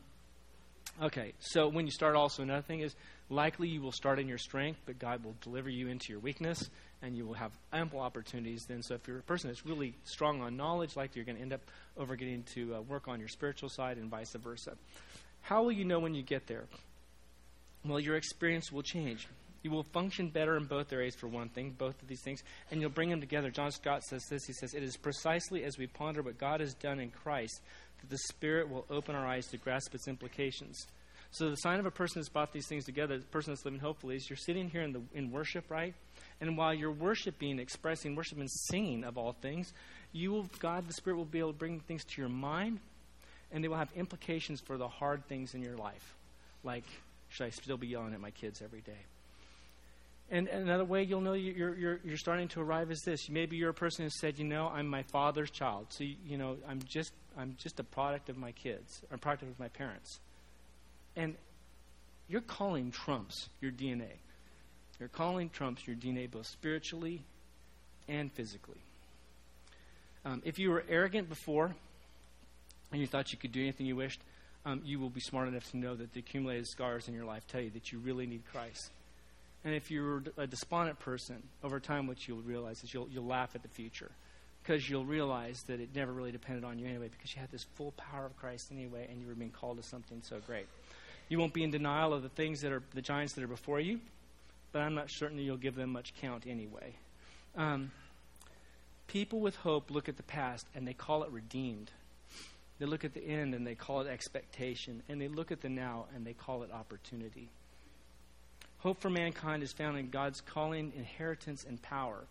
Okay, 1.02 1.34
so 1.40 1.70
when 1.70 1.86
you 1.86 1.92
start, 1.92 2.16
also 2.16 2.44
another 2.44 2.62
thing 2.62 2.82
is 2.82 2.94
likely 3.30 3.70
you 3.70 3.82
will 3.82 3.94
start 3.94 4.20
in 4.20 4.28
your 4.28 4.38
strength, 4.38 4.82
but 4.86 5.00
God 5.00 5.24
will 5.24 5.36
deliver 5.42 5.70
you 5.70 5.88
into 5.88 6.12
your 6.12 6.20
weakness, 6.20 6.70
and 7.02 7.16
you 7.16 7.26
will 7.26 7.36
have 7.36 7.52
ample 7.72 8.00
opportunities 8.00 8.66
then. 8.68 8.84
So 8.84 8.96
if 8.96 9.08
you're 9.08 9.20
a 9.20 9.24
person 9.24 9.50
that's 9.50 9.66
really 9.66 9.96
strong 10.04 10.42
on 10.42 10.58
knowledge, 10.58 10.98
likely 10.98 11.20
you're 11.20 11.26
going 11.26 11.38
to 11.38 11.42
end 11.42 11.54
up 11.54 11.62
over 11.98 12.16
getting 12.18 12.44
to 12.56 12.76
uh, 12.76 12.82
work 12.82 13.08
on 13.08 13.20
your 13.20 13.30
spiritual 13.30 13.70
side, 13.70 13.98
and 13.98 14.10
vice 14.10 14.34
versa. 14.34 14.74
How 15.42 15.64
will 15.64 15.72
you 15.72 15.86
know 15.86 16.00
when 16.00 16.16
you 16.16 16.24
get 16.24 16.48
there? 16.48 16.66
Well, 17.86 18.00
your 18.00 18.18
experience 18.18 18.72
will 18.72 18.84
change. 18.84 19.28
You 19.64 19.72
will 19.72 19.84
function 19.84 20.30
better 20.30 20.56
in 20.58 20.66
both 20.66 20.92
areas, 20.94 21.16
for 21.16 21.28
one 21.28 21.50
thing, 21.50 21.76
both 21.78 22.02
of 22.02 22.08
these 22.08 22.22
things, 22.22 22.44
and 22.72 22.80
you'll 22.80 22.90
bring 22.90 23.10
them 23.10 23.20
together. 23.20 23.50
John 23.50 23.72
Stott 23.72 24.04
says 24.04 24.26
this. 24.30 24.46
He 24.46 24.54
says, 24.54 24.74
It 24.74 24.84
is 24.84 24.96
precisely 24.98 25.64
as 25.64 25.78
we 25.78 25.88
ponder 25.88 26.22
what 26.22 26.38
God 26.38 26.60
has 26.60 26.74
done 26.74 27.00
in 27.00 27.10
Christ 27.10 27.62
that 28.02 28.10
the 28.10 28.18
Spirit 28.18 28.70
will 28.70 28.86
open 28.90 29.16
our 29.16 29.26
eyes 29.26 29.48
to 29.48 29.58
grasp 29.58 29.94
its 29.94 30.08
implications. 30.08 30.86
So 31.32 31.50
the 31.50 31.56
sign 31.58 31.80
of 31.80 31.86
a 31.86 31.92
person 31.92 32.20
that's 32.20 32.30
brought 32.30 32.52
these 32.52 32.68
things 32.68 32.86
together, 32.86 33.18
the 33.18 33.26
person 33.26 33.54
that's 33.54 33.64
living 33.64 33.80
hopefully, 33.80 34.16
is 34.16 34.30
you're 34.30 34.38
sitting 34.38 34.70
here 34.70 34.82
in, 34.82 34.94
the, 34.94 35.02
in 35.14 35.32
worship, 35.32 35.70
right? 35.70 35.94
And 36.42 36.58
while 36.58 36.74
you're 36.74 36.92
worshiping, 36.92 37.60
expressing 37.60 38.16
worship 38.16 38.40
and 38.40 38.50
singing 38.50 39.04
of 39.04 39.18
all 39.18 39.34
things, 39.34 39.74
you 40.12 40.32
will, 40.32 40.50
God, 40.60 40.88
the 40.88 40.94
Spirit 40.94 41.18
will 41.18 41.26
be 41.26 41.40
able 41.40 41.52
to 41.52 41.58
bring 41.58 41.82
things 41.82 42.04
to 42.04 42.22
your 42.22 42.30
mind, 42.30 42.80
and 43.52 43.64
they 43.64 43.68
will 43.68 43.78
have 43.78 43.92
implications 43.96 44.60
for 44.60 44.78
the 44.78 44.88
hard 44.88 45.26
things 45.28 45.54
in 45.54 45.62
your 45.62 45.76
life. 45.76 46.16
Like, 46.64 46.86
should 47.30 47.46
I 47.46 47.50
still 47.52 47.78
be 47.78 47.88
yelling 47.88 48.14
at 48.14 48.20
my 48.20 48.32
kids 48.32 48.62
every 48.64 48.82
day? 48.82 48.98
And 50.32 50.48
another 50.48 50.86
way 50.86 51.04
you'll 51.04 51.22
know 51.22 51.34
you're, 51.34 51.76
you're, 51.76 52.00
you're 52.04 52.18
starting 52.18 52.48
to 52.50 52.62
arrive 52.62 52.92
is 52.92 53.02
this. 53.02 53.30
Maybe 53.30 53.58
you're 53.58 53.72
a 53.72 53.74
person 53.74 54.06
who 54.06 54.12
said, 54.12 54.38
you 54.38 54.46
know, 54.46 54.68
I'm 54.68 54.88
my 54.88 55.02
father's 55.04 55.50
child. 55.50 55.88
So, 55.90 56.04
you, 56.04 56.38
know, 56.38 56.58
I'm 56.68 56.82
just, 56.84 57.14
I'm 57.36 57.56
just 57.58 57.80
a 57.80 57.84
product 57.84 58.30
of 58.30 58.38
my 58.38 58.52
kids, 58.52 59.02
or 59.10 59.16
a 59.16 59.18
product 59.18 59.44
of 59.44 59.60
my 59.60 59.70
parents. 59.70 60.20
And 61.16 61.36
your 62.28 62.42
calling 62.42 62.92
trumps 62.92 63.50
your 63.60 63.72
DNA. 63.72 64.12
Your 65.00 65.10
calling 65.10 65.50
trumps 65.50 65.88
your 65.88 65.96
DNA 65.96 66.30
both 66.30 66.46
spiritually 66.46 67.24
and 68.08 68.32
physically. 68.32 68.82
Um, 70.26 70.44
if 70.46 70.60
you 70.60 70.70
were 70.70 70.84
arrogant 70.88 71.28
before 71.28 71.74
and 72.92 73.02
you 73.02 73.08
thought 73.08 73.32
you 73.32 73.38
could 73.38 73.52
do 73.52 73.62
anything 73.62 73.88
you 73.88 73.96
wished, 73.96 74.20
um, 74.66 74.82
you 74.84 75.00
will 75.00 75.10
be 75.10 75.22
smart 75.22 75.48
enough 75.48 75.72
to 75.72 75.78
know 75.78 75.96
that 75.96 76.14
the 76.14 76.20
accumulated 76.20 76.68
scars 76.68 77.08
in 77.08 77.16
your 77.16 77.26
life 77.26 77.48
tell 77.48 77.62
you 77.62 77.70
that 77.72 77.92
you 77.92 77.98
really 78.00 78.28
need 78.28 78.44
Christ. 78.52 78.92
And 79.66 79.76
if 79.76 79.92
you're 79.92 80.24
a 80.38 80.48
despondent 80.48 81.00
person, 81.00 81.44
over 81.64 81.80
time, 81.80 82.08
what 82.08 82.28
you'll 82.28 82.42
realize 82.42 82.84
is 82.84 82.94
you'll, 82.94 83.10
you'll 83.10 83.26
laugh 83.26 83.56
at 83.56 83.62
the 83.62 83.68
future 83.68 84.12
because 84.64 84.90
you'll 84.90 85.06
realize 85.06 85.64
that 85.64 85.80
it 85.80 85.90
never 85.96 86.14
really 86.14 86.32
depended 86.32 86.64
on 86.64 86.80
you 86.80 86.88
anyway 86.88 87.10
because 87.10 87.34
you 87.34 87.42
had 87.42 87.52
this 87.52 87.66
full 87.76 87.92
power 87.94 88.26
of 88.26 88.38
Christ 88.38 88.72
anyway 88.72 89.08
and 89.10 89.22
you 89.22 89.28
were 89.28 89.34
being 89.34 89.52
called 89.52 89.78
to 89.78 89.84
something 89.84 90.22
so 90.24 90.40
great. 90.46 90.68
You 91.28 91.40
won't 91.40 91.54
be 91.54 91.64
in 91.64 91.72
denial 91.72 92.14
of 92.14 92.24
the 92.24 92.30
things 92.30 92.62
that 92.62 92.72
are 92.72 92.82
the 92.94 93.02
giants 93.02 93.34
that 93.34 93.44
are 93.44 93.48
before 93.48 93.80
you, 93.80 94.00
but 94.72 94.82
I'm 94.82 94.96
not 94.96 95.10
certain 95.10 95.38
that 95.38 95.44
you'll 95.44 95.58
give 95.58 95.76
them 95.76 95.92
much 95.92 96.14
count 96.22 96.46
anyway. 96.48 96.96
Um, 97.56 97.92
people 99.08 99.40
with 99.40 99.56
hope 99.58 99.92
look 99.92 100.08
at 100.08 100.18
the 100.18 100.24
past 100.24 100.68
and 100.74 100.88
they 100.88 100.94
call 100.94 101.24
it 101.24 101.32
redeemed. 101.32 101.92
They 102.80 102.86
look 102.86 103.04
at 103.04 103.14
the 103.14 103.24
end 103.24 103.54
and 103.54 103.68
they 103.68 103.76
call 103.76 104.02
it 104.02 104.08
expectation. 104.08 105.04
And 105.10 105.22
they 105.22 105.28
look 105.28 105.52
at 105.52 105.62
the 105.62 105.70
now 105.70 106.06
and 106.16 106.26
they 106.26 106.34
call 106.34 106.64
it 106.64 106.72
opportunity. 106.72 107.50
Hope 108.80 109.02
for 109.02 109.10
mankind 109.10 109.62
is 109.62 109.74
found 109.74 109.98
in 109.98 110.10
God's 110.10 110.40
calling, 110.42 110.94
inheritance, 110.96 111.66
and 111.68 111.82
power, 111.82 112.26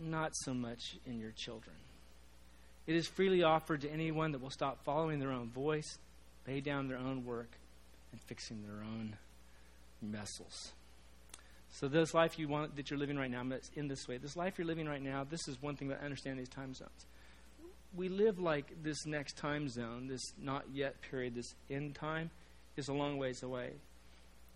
not 0.00 0.32
so 0.34 0.54
much 0.54 0.96
in 1.06 1.20
your 1.20 1.32
children. 1.32 1.76
It 2.86 2.96
is 2.96 3.06
freely 3.06 3.42
offered 3.42 3.82
to 3.82 3.90
anyone 3.90 4.32
that 4.32 4.40
will 4.40 4.50
stop 4.50 4.82
following 4.84 5.18
their 5.18 5.30
own 5.30 5.50
voice, 5.50 5.98
lay 6.46 6.60
down 6.60 6.88
their 6.88 6.96
own 6.96 7.26
work, 7.26 7.50
and 8.12 8.20
fixing 8.22 8.62
their 8.62 8.82
own 8.82 9.16
vessels. 10.00 10.72
So 11.70 11.86
this 11.86 12.14
life 12.14 12.38
you 12.38 12.48
want 12.48 12.76
that 12.76 12.90
you're 12.90 12.98
living 12.98 13.18
right 13.18 13.30
now, 13.30 13.44
in 13.76 13.88
this 13.88 14.08
way, 14.08 14.16
this 14.16 14.36
life 14.36 14.54
you're 14.56 14.66
living 14.66 14.88
right 14.88 15.02
now, 15.02 15.26
this 15.28 15.46
is 15.48 15.60
one 15.60 15.76
thing 15.76 15.88
that 15.88 15.98
I 16.00 16.04
understand 16.04 16.38
these 16.38 16.48
time 16.48 16.72
zones. 16.72 17.04
We 17.94 18.08
live 18.08 18.38
like 18.38 18.82
this 18.82 19.04
next 19.04 19.36
time 19.36 19.68
zone, 19.68 20.08
this 20.08 20.32
not 20.40 20.64
yet 20.72 21.00
period, 21.02 21.34
this 21.34 21.54
end 21.68 21.94
time, 21.94 22.30
is 22.78 22.88
a 22.88 22.94
long 22.94 23.18
ways 23.18 23.42
away. 23.42 23.72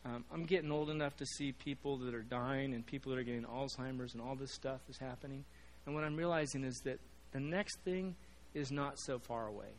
Um, 0.04 0.24
I'm 0.32 0.44
getting 0.44 0.72
old 0.72 0.90
enough 0.90 1.16
to 1.18 1.26
see 1.26 1.52
people 1.52 1.96
that 1.98 2.14
are 2.14 2.22
dying 2.22 2.74
and 2.74 2.84
people 2.84 3.12
that 3.12 3.18
are 3.18 3.24
getting 3.24 3.44
Alzheimer's 3.44 4.14
and 4.14 4.22
all 4.22 4.34
this 4.34 4.52
stuff 4.52 4.80
is 4.88 4.98
happening. 4.98 5.44
And 5.86 5.94
what 5.94 6.04
I'm 6.04 6.16
realizing 6.16 6.64
is 6.64 6.80
that 6.84 6.98
the 7.32 7.40
next 7.40 7.78
thing 7.84 8.16
is 8.54 8.70
not 8.70 8.98
so 8.98 9.18
far 9.18 9.46
away. 9.46 9.70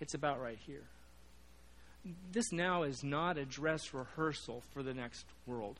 It's 0.00 0.14
about 0.14 0.40
right 0.40 0.58
here. 0.66 0.84
This 2.30 2.52
now 2.52 2.84
is 2.84 3.02
not 3.02 3.38
a 3.38 3.44
dress 3.44 3.92
rehearsal 3.92 4.62
for 4.72 4.82
the 4.82 4.94
next 4.94 5.24
world. 5.46 5.78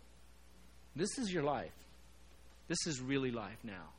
This 0.96 1.18
is 1.18 1.32
your 1.32 1.44
life. 1.44 1.72
This 2.66 2.86
is 2.86 3.00
really 3.00 3.30
life 3.30 3.58
now. 3.62 3.92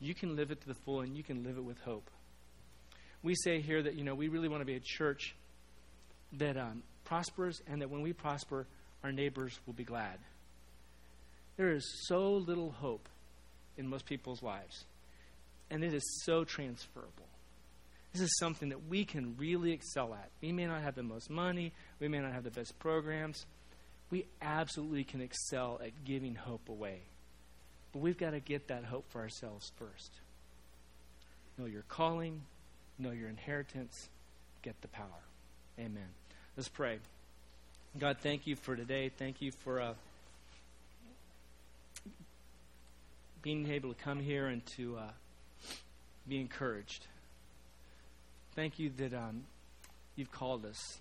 You 0.00 0.14
can 0.14 0.36
live 0.36 0.50
it 0.50 0.60
to 0.62 0.66
the 0.66 0.74
full 0.74 1.00
and 1.00 1.16
you 1.16 1.22
can 1.22 1.44
live 1.44 1.56
it 1.56 1.64
with 1.64 1.78
hope. 1.80 2.10
We 3.22 3.34
say 3.36 3.60
here 3.60 3.82
that, 3.82 3.94
you 3.94 4.04
know, 4.04 4.14
we 4.14 4.28
really 4.28 4.48
want 4.48 4.62
to 4.62 4.66
be 4.66 4.74
a 4.74 4.80
church 4.80 5.34
that 6.32 6.56
um, 6.56 6.82
prospers 7.12 7.60
and 7.66 7.82
that 7.82 7.90
when 7.90 8.00
we 8.00 8.14
prosper, 8.14 8.66
our 9.04 9.12
neighbors 9.12 9.60
will 9.66 9.74
be 9.74 9.84
glad. 9.84 10.18
There 11.58 11.70
is 11.70 12.06
so 12.06 12.36
little 12.36 12.70
hope 12.70 13.06
in 13.76 13.86
most 13.86 14.06
people's 14.06 14.42
lives, 14.42 14.86
and 15.70 15.84
it 15.84 15.92
is 15.92 16.22
so 16.24 16.44
transferable. 16.44 17.28
This 18.14 18.22
is 18.22 18.38
something 18.38 18.70
that 18.70 18.88
we 18.88 19.04
can 19.04 19.36
really 19.36 19.72
excel 19.72 20.14
at. 20.14 20.30
We 20.40 20.52
may 20.52 20.64
not 20.64 20.80
have 20.80 20.94
the 20.94 21.02
most 21.02 21.28
money, 21.28 21.74
we 22.00 22.08
may 22.08 22.18
not 22.18 22.32
have 22.32 22.44
the 22.44 22.50
best 22.50 22.78
programs. 22.78 23.44
We 24.08 24.24
absolutely 24.40 25.04
can 25.04 25.20
excel 25.20 25.82
at 25.84 26.06
giving 26.06 26.34
hope 26.34 26.70
away. 26.70 27.02
But 27.92 27.98
we've 27.98 28.16
got 28.16 28.30
to 28.30 28.40
get 28.40 28.68
that 28.68 28.84
hope 28.84 29.04
for 29.10 29.20
ourselves 29.20 29.70
first. 29.76 30.12
Know 31.58 31.66
your 31.66 31.84
calling, 31.88 32.40
know 32.98 33.10
your 33.10 33.28
inheritance, 33.28 34.08
get 34.62 34.80
the 34.80 34.88
power. 34.88 35.24
Amen. 35.78 36.08
Let's 36.54 36.68
pray. 36.68 36.98
God, 37.98 38.18
thank 38.20 38.46
you 38.46 38.56
for 38.56 38.76
today. 38.76 39.08
Thank 39.08 39.40
you 39.40 39.52
for 39.52 39.80
uh, 39.80 39.94
being 43.40 43.70
able 43.70 43.94
to 43.94 44.02
come 44.02 44.20
here 44.20 44.48
and 44.48 44.64
to 44.76 44.98
uh, 44.98 45.10
be 46.28 46.38
encouraged. 46.38 47.06
Thank 48.54 48.78
you 48.78 48.90
that 48.98 49.14
um, 49.14 49.44
you've 50.14 50.30
called 50.30 50.66
us 50.66 50.98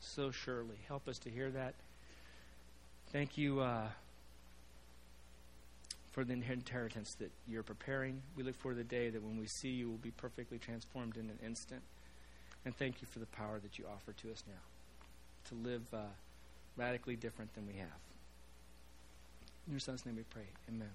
so 0.00 0.30
surely. 0.30 0.78
Help 0.88 1.06
us 1.06 1.18
to 1.18 1.30
hear 1.30 1.50
that. 1.50 1.74
Thank 3.12 3.36
you 3.36 3.60
uh, 3.60 3.88
for 6.12 6.24
the 6.24 6.32
inheritance 6.32 7.14
that 7.18 7.30
you're 7.46 7.62
preparing. 7.62 8.22
We 8.36 8.42
look 8.42 8.56
for 8.56 8.72
the 8.72 8.84
day 8.84 9.10
that 9.10 9.22
when 9.22 9.38
we 9.38 9.48
see 9.48 9.68
you, 9.68 9.90
we'll 9.90 9.98
be 9.98 10.12
perfectly 10.12 10.56
transformed 10.56 11.18
in 11.18 11.28
an 11.28 11.38
instant. 11.44 11.82
And 12.64 12.74
thank 12.74 13.02
you 13.02 13.08
for 13.12 13.18
the 13.18 13.26
power 13.26 13.60
that 13.62 13.78
you 13.78 13.84
offer 13.86 14.12
to 14.12 14.32
us 14.32 14.42
now 14.46 14.73
to 15.48 15.54
live 15.54 15.82
uh, 15.92 15.98
radically 16.76 17.16
different 17.16 17.54
than 17.54 17.66
we 17.66 17.74
have. 17.74 17.88
In 19.66 19.72
your 19.72 19.80
son's 19.80 20.04
name 20.04 20.16
we 20.16 20.24
pray. 20.24 20.46
Amen. 20.68 20.90